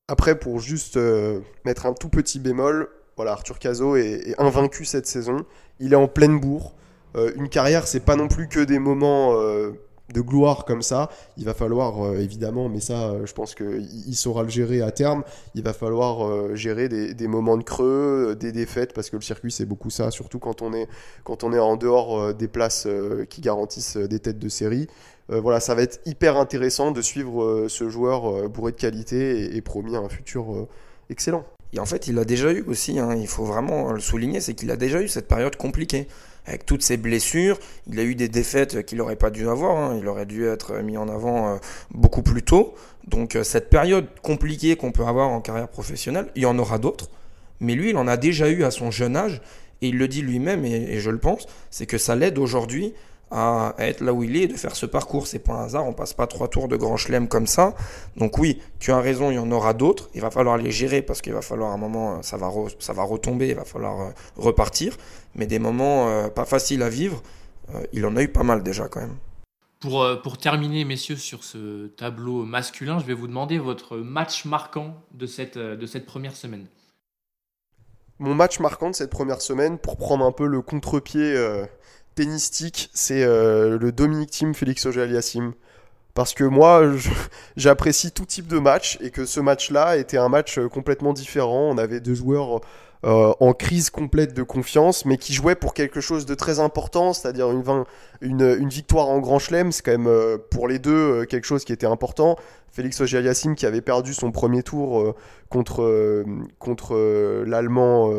[0.08, 5.08] Après, pour juste euh, mettre un tout petit bémol, voilà, Arthur Cazot est, invaincu cette
[5.08, 5.45] saison.
[5.80, 6.76] Il est en pleine bourre.
[7.16, 11.10] Euh, une carrière, c'est pas non plus que des moments de gloire comme ça.
[11.38, 15.24] Il va falloir, évidemment, mais ça, je pense qu'il saura le gérer à terme.
[15.56, 19.51] Il va falloir gérer des, des, moments de creux, des défaites, parce que le circuit,
[19.51, 20.88] c'est beaucoup ça, surtout quand on est,
[21.24, 22.88] quand on est en dehors des places
[23.30, 24.88] qui garantissent des têtes de série.
[25.32, 28.78] Euh, voilà, ça va être hyper intéressant de suivre euh, ce joueur euh, bourré de
[28.78, 30.67] qualité et, promis un futur
[31.09, 31.45] excellent.
[31.73, 34.53] Et en fait, il a déjà eu aussi, hein, il faut vraiment le souligner, c'est
[34.53, 36.07] qu'il a déjà eu cette période compliquée.
[36.47, 37.57] Avec toutes ses blessures,
[37.88, 39.97] il a eu des défaites qu'il n'aurait pas dû avoir, hein.
[39.99, 41.59] il aurait dû être mis en avant
[41.89, 42.76] beaucoup plus tôt.
[43.07, 47.09] Donc cette période compliquée qu'on peut avoir en carrière professionnelle, il y en aura d'autres.
[47.61, 49.41] Mais lui, il en a déjà eu à son jeune âge,
[49.82, 52.93] et il le dit lui-même, et je le pense, c'est que ça l'aide aujourd'hui
[53.36, 55.27] à, être là où il est et de faire ce parcours.
[55.27, 57.75] C'est pas un hasard, on passe pas trois tours de grand chelem comme ça.
[58.15, 60.09] Donc oui, tu as raison, il y en aura d'autres.
[60.15, 63.03] Il va falloir les gérer parce qu'il va falloir un moment, ça va, ça va
[63.03, 64.95] retomber, il va falloir euh, repartir.
[65.36, 67.21] Mais des moments euh, pas faciles à vivre,
[67.73, 69.17] euh, il en a eu pas mal déjà quand même.
[69.81, 74.95] Pour, pour terminer, messieurs, sur ce tableau masculin, je vais vous demander votre match marquant
[75.11, 76.65] de cette, de cette première semaine.
[78.17, 81.36] Mon match marquant de cette première semaine, pour prendre un peu le contre-pied
[82.16, 85.53] tennistique, c'est euh, le Dominique Team Félix Auger-Aliassime.
[86.13, 86.82] Parce que moi,
[87.57, 91.70] j'apprécie tout type de match et que ce match-là était un match euh, complètement différent.
[91.70, 92.61] On avait deux joueurs
[93.03, 97.13] euh, en crise complète de confiance, mais qui jouaient pour quelque chose de très important,
[97.13, 97.86] c'est-à-dire une,
[98.22, 99.72] une, victoire en Grand Chelem.
[99.72, 102.38] C'est quand même pour les deux quelque chose qui était important.
[102.72, 105.13] Félix Auger-Aliassime qui avait perdu son premier tour
[105.49, 106.24] contre,
[106.57, 108.11] contre l'Allemand.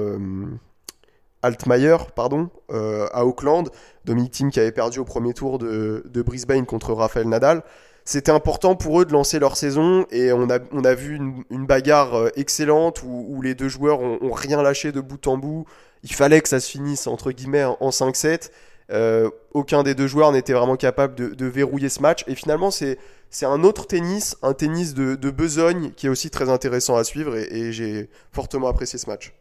[1.47, 3.71] Altmaier, pardon, euh, à Auckland.
[4.05, 7.63] Dominic Thiem qui avait perdu au premier tour de, Brisbane contre Rafael Nadal.
[8.05, 11.17] C'était important pour eux de lancer leur saison et on a, on a vu
[11.51, 15.67] une, bagarre euh, excellente où, les deux joueurs ont, rien lâché de bout en bout.
[16.05, 18.51] Il fallait que ça se finisse entre guillemets en 5-7.
[18.93, 22.25] Euh, aucun des deux joueurs n'était vraiment capable de, verrouiller ce match.
[22.29, 22.99] Et finalement, c'est
[23.43, 27.73] un autre tennis, un tennis de, besogne qui est aussi très intéressant à suivre et
[27.73, 29.33] j'ai fortement apprécié ce match.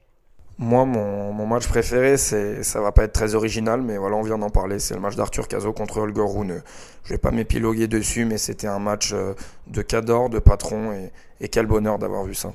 [0.57, 4.21] Moi, mon, mon, match préféré, c'est, ça va pas être très original, mais voilà, on
[4.21, 4.79] vient d'en parler.
[4.79, 6.61] C'est le match d'Arthur Cazot contre Holger Rune.
[7.03, 9.33] Je vais pas m'épiloguer dessus, mais c'était un match euh,
[9.67, 12.53] de cador, de patron, et, et quel bonheur d'avoir vu ça.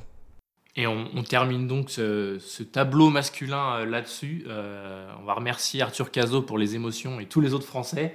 [0.76, 4.44] Et on, on termine donc ce, ce tableau masculin euh, là-dessus.
[4.48, 8.14] Euh, on va remercier Arthur Cazot pour les émotions et tous les autres Français.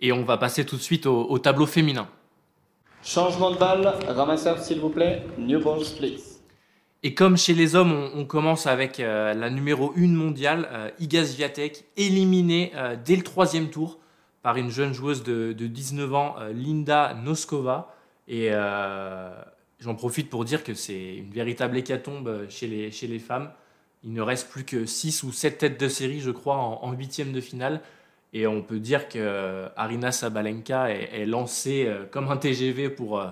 [0.00, 2.08] Et on va passer tout de suite au, au tableau féminin.
[3.02, 6.33] Changement de balle, ramasseur s'il vous plaît, new balls please.
[7.06, 11.26] Et comme chez les hommes, on, commence avec euh, la numéro 1 mondiale, euh, Iga
[11.26, 13.98] Swiatek, éliminée euh, dès le troisième tour
[14.40, 17.94] par une jeune joueuse de, 19 ans, Linda Noskova.
[18.26, 18.50] Et
[19.80, 23.50] j'en profite pour dire que c'est une véritable hécatombe chez les, chez les femmes.
[24.02, 27.32] Il ne reste plus que 6 ou 7 têtes de série, je crois, en huitième
[27.32, 27.80] de finale.
[28.34, 33.22] Et on peut dire que Arina Sabalenka est lancée comme un TGV pour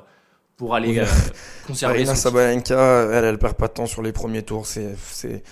[0.57, 1.07] pour aller euh,
[1.67, 4.67] conserver Arina Sabalenka, elle, elle perd pas de temps sur les premiers tours.
[4.67, 5.43] C'est, c'est,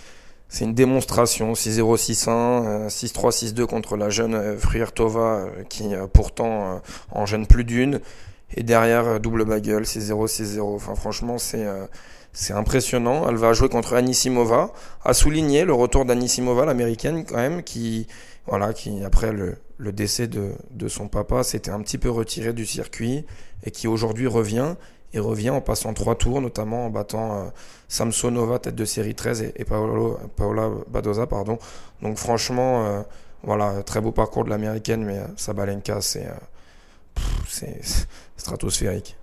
[0.49, 1.53] c'est une démonstration.
[1.53, 6.81] 6-0, 6-1, 6-3, 6-2 contre la jeune euh, Friartova, euh, qui pourtant
[7.11, 8.01] en gêne plus d'une.
[8.55, 10.61] Et derrière, double bagueule, 6-0, 6-0.
[10.75, 11.67] Enfin, franchement, c'est,
[12.33, 13.29] c'est impressionnant.
[13.29, 14.73] Elle va jouer contre Anisimova.
[15.05, 18.09] A souligné le retour d'Anisimova, l'américaine, quand même, qui,
[18.49, 22.53] voilà, qui après le, le décès de, de son papa, s'était un petit peu retiré
[22.53, 23.25] du circuit
[23.65, 24.75] et qui aujourd'hui revient
[25.13, 27.45] et revient en passant trois tours, notamment en battant euh,
[27.89, 31.27] Samsonova, tête de série 13, et, Paolo, Paola Badoza.
[31.27, 31.59] Pardon.
[32.03, 33.03] Donc franchement, euh,
[33.43, 36.29] voilà, très beau parcours de l'américaine, mais euh, Sabalenka, c'est
[37.49, 37.81] c'est
[38.37, 39.17] stratosphérique.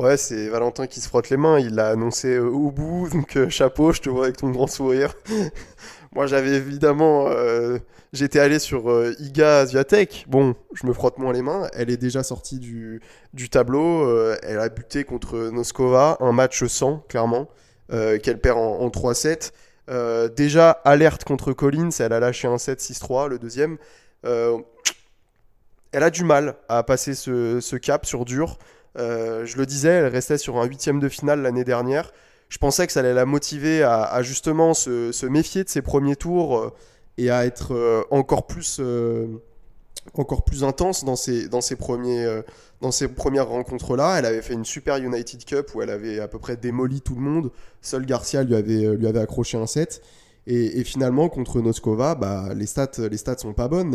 [0.00, 3.92] Ouais, c'est Valentin qui se frotte les mains, il l'a annoncé au bout, donc chapeau,
[3.92, 5.14] je te vois avec ton grand sourire.
[6.12, 7.28] Moi j'avais évidemment
[8.12, 10.24] J'étais allé sur euh, Iga Asiatek.
[10.26, 11.68] Bon, je me frotte moins les mains.
[11.74, 13.00] Elle est déjà sortie du,
[13.34, 14.04] du tableau.
[14.04, 16.16] Euh, elle a buté contre Noskova.
[16.18, 17.48] Un match sans, clairement.
[17.88, 19.52] qu'elle perd en, en 3-7.
[20.34, 23.78] déjà, alerte contre Collins, elle a lâché un 7-6-3, le deuxième.
[24.24, 24.62] elle
[26.02, 28.58] a du mal à passer ce, ce cap sur dur.
[28.96, 32.12] Je le disais, elle restait sur un huitième de finale l'année dernière
[32.50, 36.58] je pensais que ça allait la motiver à, justement se, méfier de ses premiers tours
[36.58, 36.72] euh,
[37.16, 39.26] et à être euh, encore plus euh,
[40.14, 42.42] encore plus intense dans ses, dans premiers,
[42.80, 44.18] dans premières rencontres-là.
[44.18, 47.14] Elle avait fait une Super United Cup où elle avait à peu près démoli tout
[47.14, 47.52] le monde.
[47.82, 50.00] Seul Garcia lui avait, lui avait accroché un set.
[50.46, 53.94] Et, finalement, contre Noskova, bah, les, stats, les stats sont pas bonnes.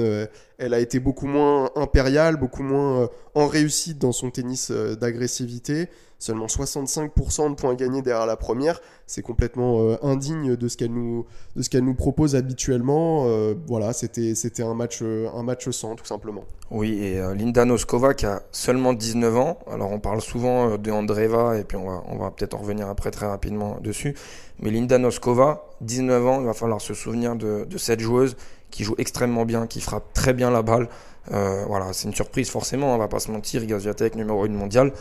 [0.58, 5.89] elle a été beaucoup moins impériale, beaucoup moins en réussite dans son tennis d'agressivité
[6.20, 10.91] seulement 65% de points gagnés derrière la première, c'est complètement euh, indigne de ce qu'elle
[10.91, 11.26] nous,
[11.56, 13.26] de nous propose habituellement.
[13.28, 16.43] Euh, voilà, c'était, un match, euh, un match sans, tout simplement.
[16.72, 19.60] Oui, et Linda Noskova qui a seulement 19 ans.
[19.72, 22.89] Alors on parle souvent de Andreva et puis on va, on va peut-être en revenir
[22.89, 24.16] après très rapidement dessus.
[24.60, 28.38] Mais Linda Noskova, 19 ans, il va falloir se souvenir de, cette joueuse
[28.72, 30.88] qui joue extrêmement bien, qui frappe très bien la balle.
[31.30, 34.91] voilà, c'est une surprise forcément, on va pas se mentir, Gaziatek numéro 1 mondial.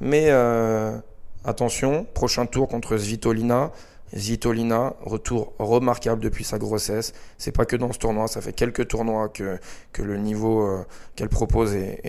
[0.00, 0.96] Mais euh,
[1.44, 3.70] attention, prochain tour contre Svitolina.
[4.16, 7.12] Svitolina, retour remarquable depuis sa grossesse.
[7.38, 9.58] C'est pas que dans ce tournoi, ça fait quelques tournois que,
[9.92, 10.84] que le niveau euh,
[11.14, 12.00] qu'elle propose est,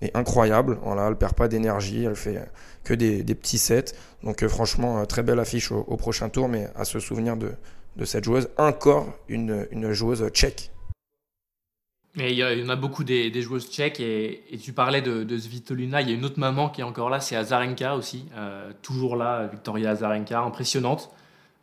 [0.00, 0.78] est, incroyable.
[0.82, 2.40] Voilà, elle perd pas d'énergie, elle fait
[2.84, 3.94] que des, petits sets.
[4.22, 7.52] Donc euh, franchement, très belle affiche au, prochain tour, mais à se souvenir de,
[8.04, 8.48] cette joueuse.
[8.58, 10.70] Encore une, joueuse tchèque
[12.14, 16.02] il y, en a beaucoup des, joueuses tchèques et, tu parlais de, de, Svitolina.
[16.02, 18.26] Il y a une autre maman qui est encore là, c'est Azarenka aussi.
[18.36, 21.10] Euh, toujours là, Victoria Azarenka, impressionnante.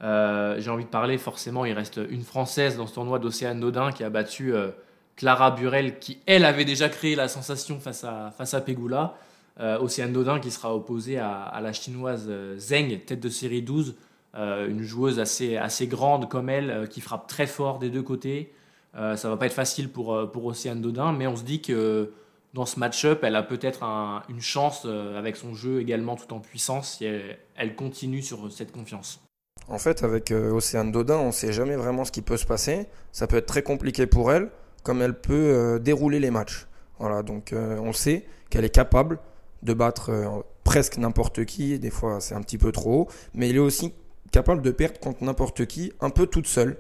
[0.02, 3.92] Euh, j'ai envie de parler, forcément, il reste une Française dans ce tournoi d'Océane Dodin
[3.92, 4.70] qui a battu euh,
[5.18, 9.16] Clara Burel, qui elle avait déjà créé la sensation face à, face à Pegula.
[9.60, 13.96] Océane Dodin qui sera opposée à, la chinoise Zeng, tête de série 12.
[14.36, 18.54] une joueuse assez, assez grande comme elle, qui frappe très fort des deux côtés.
[18.96, 21.62] Euh, ça va pas être facile pour, euh, pour Océane Dodin, mais on se dit
[21.62, 22.12] que
[22.54, 23.84] dans ce match-up, elle a peut-être
[24.30, 28.72] une chance euh, avec son jeu également tout en puissance si elle, continue sur cette
[28.72, 29.22] confiance.
[29.68, 32.88] En fait, avec Océane Dodin, on ne sait jamais vraiment ce qui peut se passer.
[33.12, 34.50] Ça peut être très compliqué pour elle,
[34.82, 36.66] comme elle peut dérouler les matchs.
[36.98, 39.20] Voilà, donc on sait qu'elle est capable
[39.64, 41.80] de battre presque n'importe qui.
[41.80, 43.94] Des fois, c'est un petit peu trop mais elle est aussi
[44.32, 46.78] capable de perdre contre n'importe qui, un peu toute seule.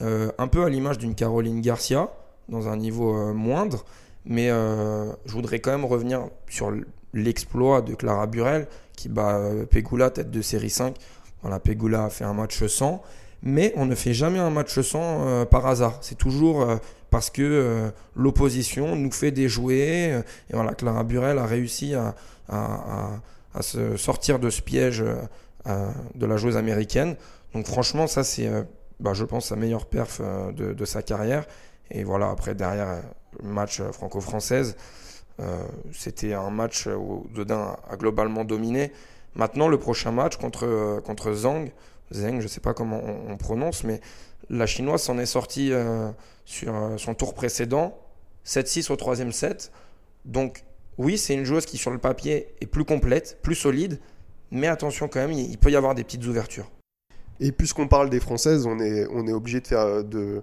[0.00, 2.10] Euh, un peu à l'image d'une Caroline Garcia,
[2.48, 3.84] dans un niveau euh, moindre.
[4.24, 6.72] Mais euh, je voudrais quand même revenir sur
[7.14, 10.96] l'exploit de Clara Burel, qui bat Pegula, tête de série 5.
[11.42, 13.02] Voilà, Pegula a fait un match sans.
[13.42, 15.98] Mais on ne fait jamais un match sans par hasard.
[16.00, 16.66] C'est toujours
[17.10, 20.20] parce que l'opposition nous fait déjouer.
[20.50, 22.14] et voilà, Clara Burel a réussi à,
[23.60, 25.04] se sortir de ce piège
[25.66, 27.16] de la joueuse américaine.
[27.54, 28.50] Donc franchement, ça c'est
[29.00, 31.46] bah, je pense, sa meilleure perf euh, de, sa carrière.
[31.90, 33.02] Et voilà, après, derrière,
[33.42, 34.76] match euh, franco-française,
[35.40, 38.92] euh, c'était un match où Dodin a globalement dominé.
[39.34, 41.70] Maintenant, le prochain match contre, contre Zhang,
[42.12, 44.00] Zheng, je ne sais pas comment on, prononce, mais
[44.50, 45.72] la chinoise s'en est sortie
[46.44, 47.98] sur son tour précédent,
[48.46, 49.72] 7-6 au troisième set.
[50.24, 50.64] Donc,
[50.96, 53.98] oui, c'est une joueuse qui, sur le papier, est plus complète, plus solide,
[54.50, 56.70] mais attention quand même, il peut y avoir des petites ouvertures.
[57.40, 60.42] Et puisqu'on parle des Françaises, on est, obligé de faire, de,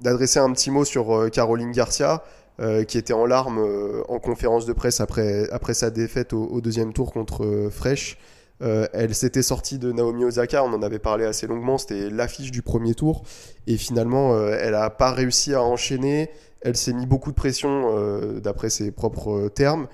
[0.00, 2.22] d'adresser un petit mot sur euh, Caroline Garcia,
[2.60, 6.92] euh, qui était en larmes euh, en conférence de presse après, sa défaite au, deuxième
[6.92, 8.18] tour contre Fresh.
[8.60, 12.62] Elle s'était sortie de Naomi Osaka, on en avait parlé assez longuement, c'était l'affiche du
[12.62, 13.22] premier tour.
[13.66, 16.30] Et finalement, elle n'a pas réussi à enchaîner.
[16.62, 19.86] Elle s'est mis beaucoup de pression, d'après ses propres termes.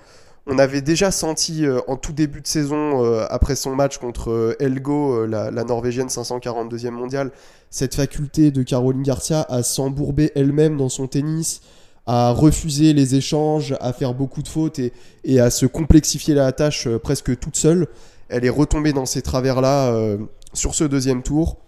[0.47, 4.31] On avait déjà senti euh, en tout début de saison, euh, après son match contre
[4.31, 7.31] euh, Elgo, la, Norvégienne 542e mondiale,
[7.71, 11.61] cette faculté de Caroline Garcia à s'embourber elle-même dans son tennis,
[12.07, 16.89] à refuser les échanges, à faire beaucoup de fautes et, à se complexifier la tâche
[16.99, 17.87] presque toute seule.
[18.31, 20.16] Elle est retombée dans ces travers-là
[20.53, 21.59] sur ce deuxième tour.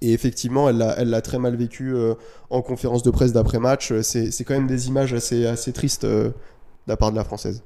[0.00, 1.94] Et effectivement, elle l'a très mal vécu
[2.50, 3.92] en conférence de presse d'après-match.
[4.02, 6.32] C'est quand même des images assez, tristes de
[6.86, 7.62] la part de la Française.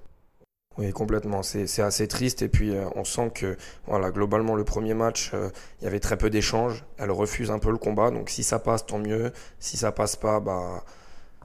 [0.79, 1.43] Oui, complètement.
[1.43, 2.43] C'est assez triste.
[2.43, 3.57] Et puis, euh, on sent que,
[3.87, 5.51] voilà, globalement, le premier match, euh,
[5.81, 6.85] il y avait très peu d'échanges.
[6.99, 8.11] Elle refuse un peu le combat.
[8.11, 9.33] Donc, si ça passe, tant mieux.
[9.59, 10.83] Si ça passe pas, bah,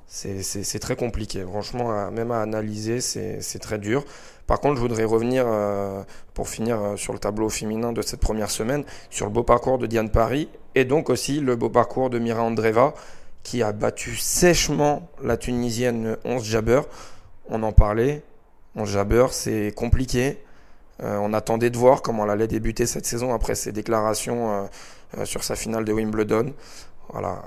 [0.07, 1.43] c'est très compliqué.
[1.43, 4.05] Franchement, même à analyser, c'est très dur.
[4.47, 6.03] Par contre, je voudrais revenir, euh,
[6.33, 9.87] pour finir sur le tableau féminin de cette première semaine, sur le beau parcours de
[9.87, 12.93] Diane Paris et donc aussi le beau parcours de Mira Andreva,
[13.43, 16.81] qui a battu sèchement la Tunisienne 11 Jabber.
[17.49, 18.23] On en parlait,
[18.75, 20.37] en jabber, c'est compliqué.
[20.99, 24.69] on attendait de voir comment elle allait débuter cette saison après ses déclarations
[25.23, 26.53] sur sa finale de Wimbledon.
[27.11, 27.41] Voilà,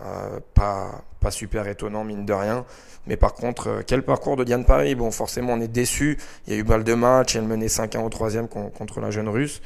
[0.54, 2.64] pas, pas super étonnant, mine de rien.
[3.06, 4.94] Mais par contre, quel parcours de Diane Paris?
[4.94, 6.18] Bon, forcément, on est déçu.
[6.46, 9.28] Il y a eu balle de match, elle menait 5-1 au troisième contre la jeune
[9.28, 9.60] russe.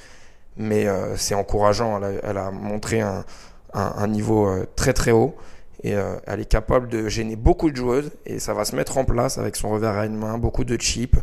[0.56, 0.86] Mais
[1.16, 3.24] c'est encourageant, elle a, montré un,
[3.72, 5.36] un niveau très très haut
[5.84, 8.96] et euh, elle est capable de gêner beaucoup de joueuses et ça va se mettre
[8.96, 11.16] en place avec son revers à une main, beaucoup de chips.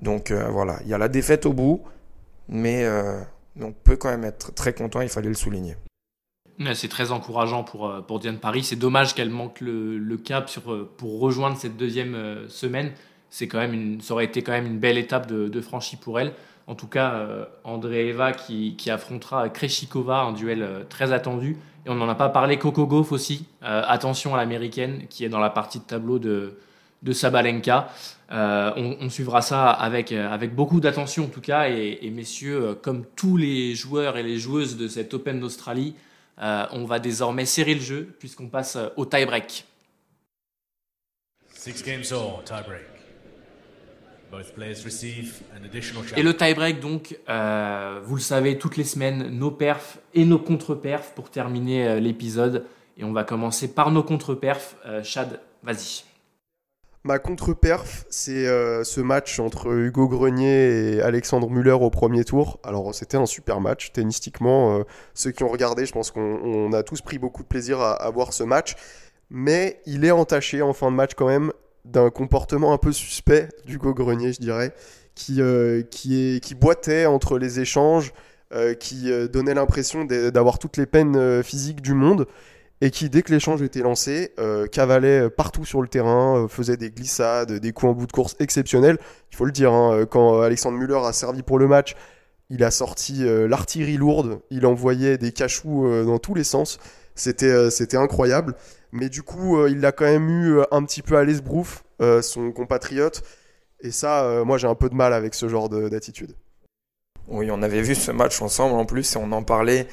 [0.00, 1.82] Donc euh, voilà, il y a la défaite au bout,
[2.48, 3.20] mais euh,
[3.60, 5.76] on peut quand même être très content, il fallait le souligner.
[6.74, 8.64] C'est très encourageant pour, pour Diane Paris.
[8.64, 12.92] C'est dommage qu'elle manque le, cap sur, pour rejoindre cette deuxième semaine.
[13.30, 15.96] C'est quand même une, ça aurait été quand même une belle étape de, de franchie
[15.96, 16.32] pour elle.
[16.66, 17.26] En tout cas,
[17.64, 21.56] André Eva qui, qui affrontera Kreshikova, un duel très attendu.
[21.86, 23.46] Et on n'en a pas parlé, Coco Gauff aussi.
[23.62, 26.58] Euh, attention à l'américaine qui est dans la partie de tableau de,
[27.02, 27.88] de Sabalenka.
[28.30, 31.68] Euh, on, suivra ça avec, euh, avec beaucoup d'attention en tout cas.
[31.70, 35.94] Et, messieurs, comme tous les joueurs et les joueuses de cet Open d'Australie,
[36.40, 39.64] on va désormais serrer le jeu puisqu'on passe au tie-break.
[41.52, 42.04] Six games
[42.44, 42.98] tie-break.
[46.16, 50.38] Et le tie-break, donc, euh, vous le savez, toutes les semaines, nos perfs et nos
[50.38, 52.66] contre-perfs pour terminer euh, l'épisode.
[52.96, 54.76] Et on va commencer par nos contre-perfs.
[54.86, 56.07] Euh, Chad, vas-y.
[57.08, 62.60] Ma contre-perf, c'est ce match entre Hugo Grenier et Alexandre Muller au premier tour.
[62.62, 64.84] Alors, c'était un super match, tennistiquement.
[65.14, 68.34] ceux qui ont regardé, je pense qu'on a tous pris beaucoup de plaisir à, voir
[68.34, 68.76] ce match.
[69.30, 71.50] Mais il est entaché en fin de match quand même
[71.86, 74.74] d'un comportement un peu suspect du Grenier, je dirais,
[75.14, 78.12] qui, euh, qui, boitait entre les échanges,
[78.52, 82.26] euh, qui euh, donnait l'impression d'avoir toutes les peines physiques du monde,
[82.80, 84.32] et qui, dès que l'échange était lancé,
[84.70, 88.98] cavalait partout sur le terrain, faisait des glissades, des coups en bout de course exceptionnels.
[89.32, 91.96] Il faut le dire, hein, quand Alexandre Muller a servi pour le match,
[92.50, 96.78] il a sorti l'artillerie lourde, il envoyait des cachous dans tous les sens.
[97.16, 98.54] C'était c'était incroyable.
[98.92, 101.84] Mais du coup, euh, il l'a quand même eu euh, un petit peu à l'esbrouf,
[102.00, 103.22] euh, son compatriote.
[103.80, 106.34] Et ça, moi, j'ai un peu de mal avec ce genre d'attitude.
[107.28, 109.86] Oui, on avait vu ce match ensemble en plus et on en parlait.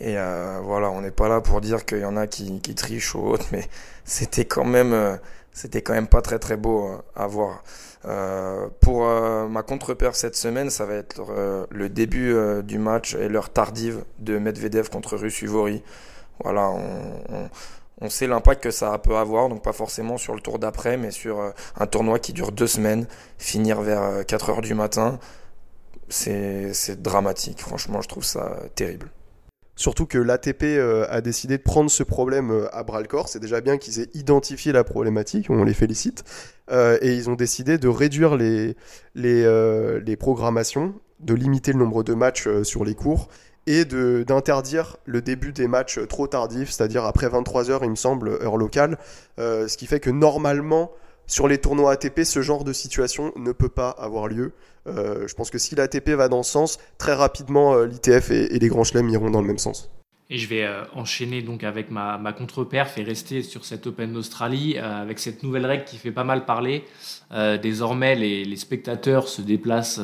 [0.00, 0.14] Et
[0.62, 3.20] voilà, on n'est pas là pour dire qu'il y en a qui, qui trichent ou
[3.20, 3.64] autre, mais
[4.04, 5.18] c'était quand même,
[5.52, 7.64] c'était quand même pas très très beau à voir.
[8.80, 9.04] pour
[9.48, 14.38] ma contre-paire cette semaine, ça va être le début du match et l'heure tardive de
[14.38, 15.82] Medvedev contre Russuvori.
[16.44, 16.70] Voilà,
[18.00, 21.10] on, sait l'impact que ça peut avoir, donc pas forcément sur le tour d'après, mais
[21.10, 23.06] sur euh, un tournoi qui dure deux semaines,
[23.38, 25.18] finir vers 4 euh, heures du matin,
[26.08, 27.60] c'est dramatique.
[27.60, 29.10] Franchement, je trouve ça terrible.
[29.78, 33.28] Surtout que l'ATP euh, a décidé de prendre ce problème à bras le corps.
[33.28, 36.24] C'est déjà bien qu'ils aient identifié la problématique, on les félicite.
[36.70, 38.74] et ils ont décidé de réduire les,
[40.18, 43.28] programmations, de limiter le nombre de matchs sur les cours
[43.68, 48.56] et d'interdire le début des matchs trop tardifs, c'est-à-dire après 23h, il me semble, heure
[48.56, 48.96] locale.
[49.38, 50.90] Euh, ce qui fait que normalement,
[51.26, 54.52] sur les tournois ATP, ce genre de situation ne peut pas avoir lieu.
[54.88, 58.58] Euh, je pense que si l'ATP va dans ce sens, très rapidement, euh, l'ITF et,
[58.58, 59.90] les grands chelems iront dans le même sens.
[60.30, 65.20] Et je vais enchaîner donc avec ma, contre-perf et rester sur cet Open d'Australie avec
[65.20, 66.84] cette nouvelle règle qui fait pas mal parler.
[67.62, 70.02] désormais, les, les, spectateurs se déplacent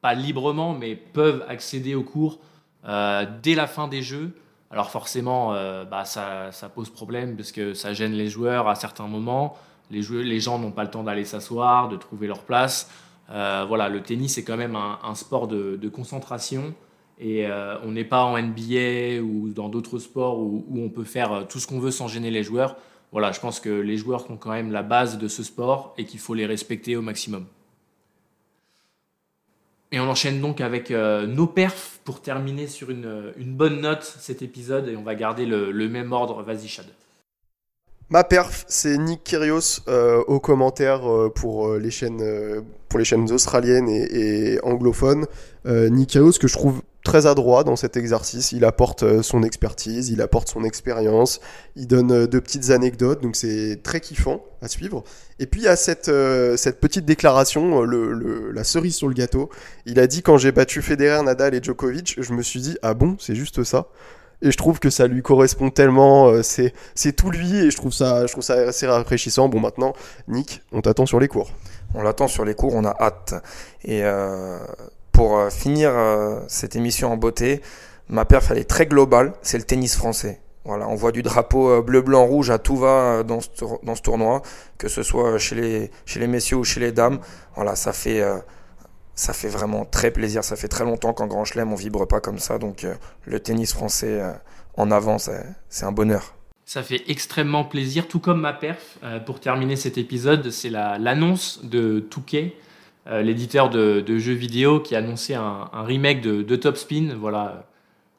[0.00, 2.40] pas librement, mais peuvent accéder aux cours
[2.86, 4.32] euh, dès la fin des jeux.
[4.70, 8.74] Alors forcément, euh, bah, ça, ça, pose problème parce que ça gêne les joueurs à
[8.74, 9.56] certains moments.
[9.90, 12.90] Les, les gens n'ont pas le temps d'aller s'asseoir, de trouver leur place.
[13.30, 16.74] Euh, voilà, le tennis est quand même un, sport de, concentration
[17.18, 17.46] et
[17.84, 21.66] on n'est pas en NBA ou dans d'autres sports où, on peut faire tout ce
[21.66, 22.76] qu'on veut sans gêner les joueurs.
[23.12, 26.04] Voilà, je pense que les joueurs ont quand même la base de ce sport et
[26.04, 27.46] qu'il faut les respecter au maximum.
[29.92, 34.04] Et on enchaîne donc avec euh, nos perfs pour terminer sur une, une, bonne note
[34.04, 36.42] cet épisode et on va garder le, le même ordre.
[36.42, 36.86] Vas-y, Chad.
[38.10, 42.22] Ma perf, c'est Nick Kyrgios euh, aux commentaires euh, pour, les chaînes,
[42.88, 45.26] pour les chaînes australiennes et, anglophones.
[45.64, 48.52] Nick Kyrgios que je trouve très adroit dans cet exercice.
[48.52, 51.40] Il apporte euh, son expertise, il apporte son expérience,
[51.76, 55.04] il donne euh, de petites anecdotes, donc c'est très kiffant à suivre.
[55.38, 59.50] Et puis il y a cette, euh, cette petite déclaration, la cerise sur le gâteau.
[59.86, 62.94] Il a dit quand j'ai battu Federer, Nadal et Djokovic, je me suis dit ah
[62.94, 63.88] bon, c'est juste ça?
[64.42, 67.92] Et je trouve que ça lui correspond tellement, c'est c'est tout lui et je trouve
[67.92, 69.48] ça je trouve ça assez rafraîchissant.
[69.48, 69.92] Bon maintenant,
[70.28, 71.50] Nick, on t'attend sur les cours.
[71.94, 73.34] On l'attend sur les cours, on a hâte.
[73.84, 74.02] Et
[75.20, 77.60] pour euh, finir euh, cette émission en beauté,
[78.08, 80.40] ma perf elle est très globale, c'est le tennis français.
[80.64, 83.48] Voilà, on voit du drapeau euh, bleu, blanc, rouge à tout va dans ce,
[83.82, 84.40] dans ce tournoi,
[84.78, 87.18] que ce soit chez les, chez les messieurs ou chez les dames.
[87.54, 88.22] Voilà, ça fait,
[89.20, 90.42] ça fait vraiment très plaisir.
[90.42, 92.58] Ça fait très longtemps qu'en Grand Chelem, on vibre pas comme ça.
[92.58, 92.94] Donc euh,
[93.26, 94.32] le tennis français euh,
[94.78, 96.34] en avant, c'est un bonheur.
[96.64, 98.96] Ça fait extrêmement plaisir, tout comme ma perf.
[99.04, 102.56] Euh, pour terminer cet épisode, c'est l'annonce de Touquet,
[103.06, 107.14] l'éditeur de, jeux vidéo, qui a annoncé un, remake de, Top Spin.
[107.18, 107.66] Voilà,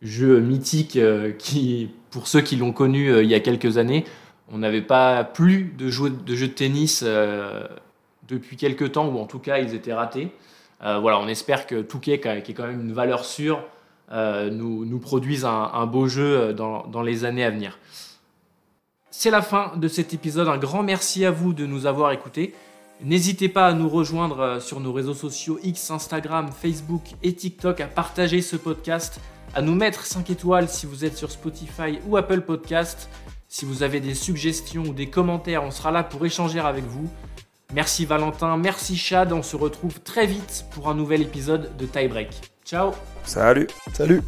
[0.04, 0.99] jeu mythique
[1.39, 4.06] qui, pour ceux qui l'ont connu il y a quelques années,
[4.52, 7.04] on n'avait pas plus de jeux de, de tennis
[8.28, 10.32] depuis quelques temps, ou en tout cas ils étaient ratés.
[10.84, 13.64] Euh, voilà, on espère que Touquet, qui est quand même une valeur sûre,
[14.12, 17.78] euh, nous, nous, produise un, beau jeu euh, dans, dans, les années à venir.
[19.10, 20.48] C'est la fin de cet épisode.
[20.48, 22.54] Un grand merci à vous de nous avoir écoutés.
[23.04, 27.88] N'hésitez pas à nous rejoindre sur nos réseaux sociaux X, Instagram, Facebook et TikTok, à
[27.88, 29.20] partager ce podcast,
[29.56, 33.10] à nous mettre 5 étoiles si vous êtes sur Spotify ou Apple Podcast.
[33.48, 37.10] Si vous avez des suggestions ou des commentaires, on sera là pour échanger avec vous.
[37.74, 42.08] Merci Valentin, merci Chad, on se retrouve très vite pour un nouvel épisode de Tie
[42.08, 42.30] Break.
[42.66, 42.92] Ciao.
[43.24, 43.68] Salut.
[43.94, 44.22] Salut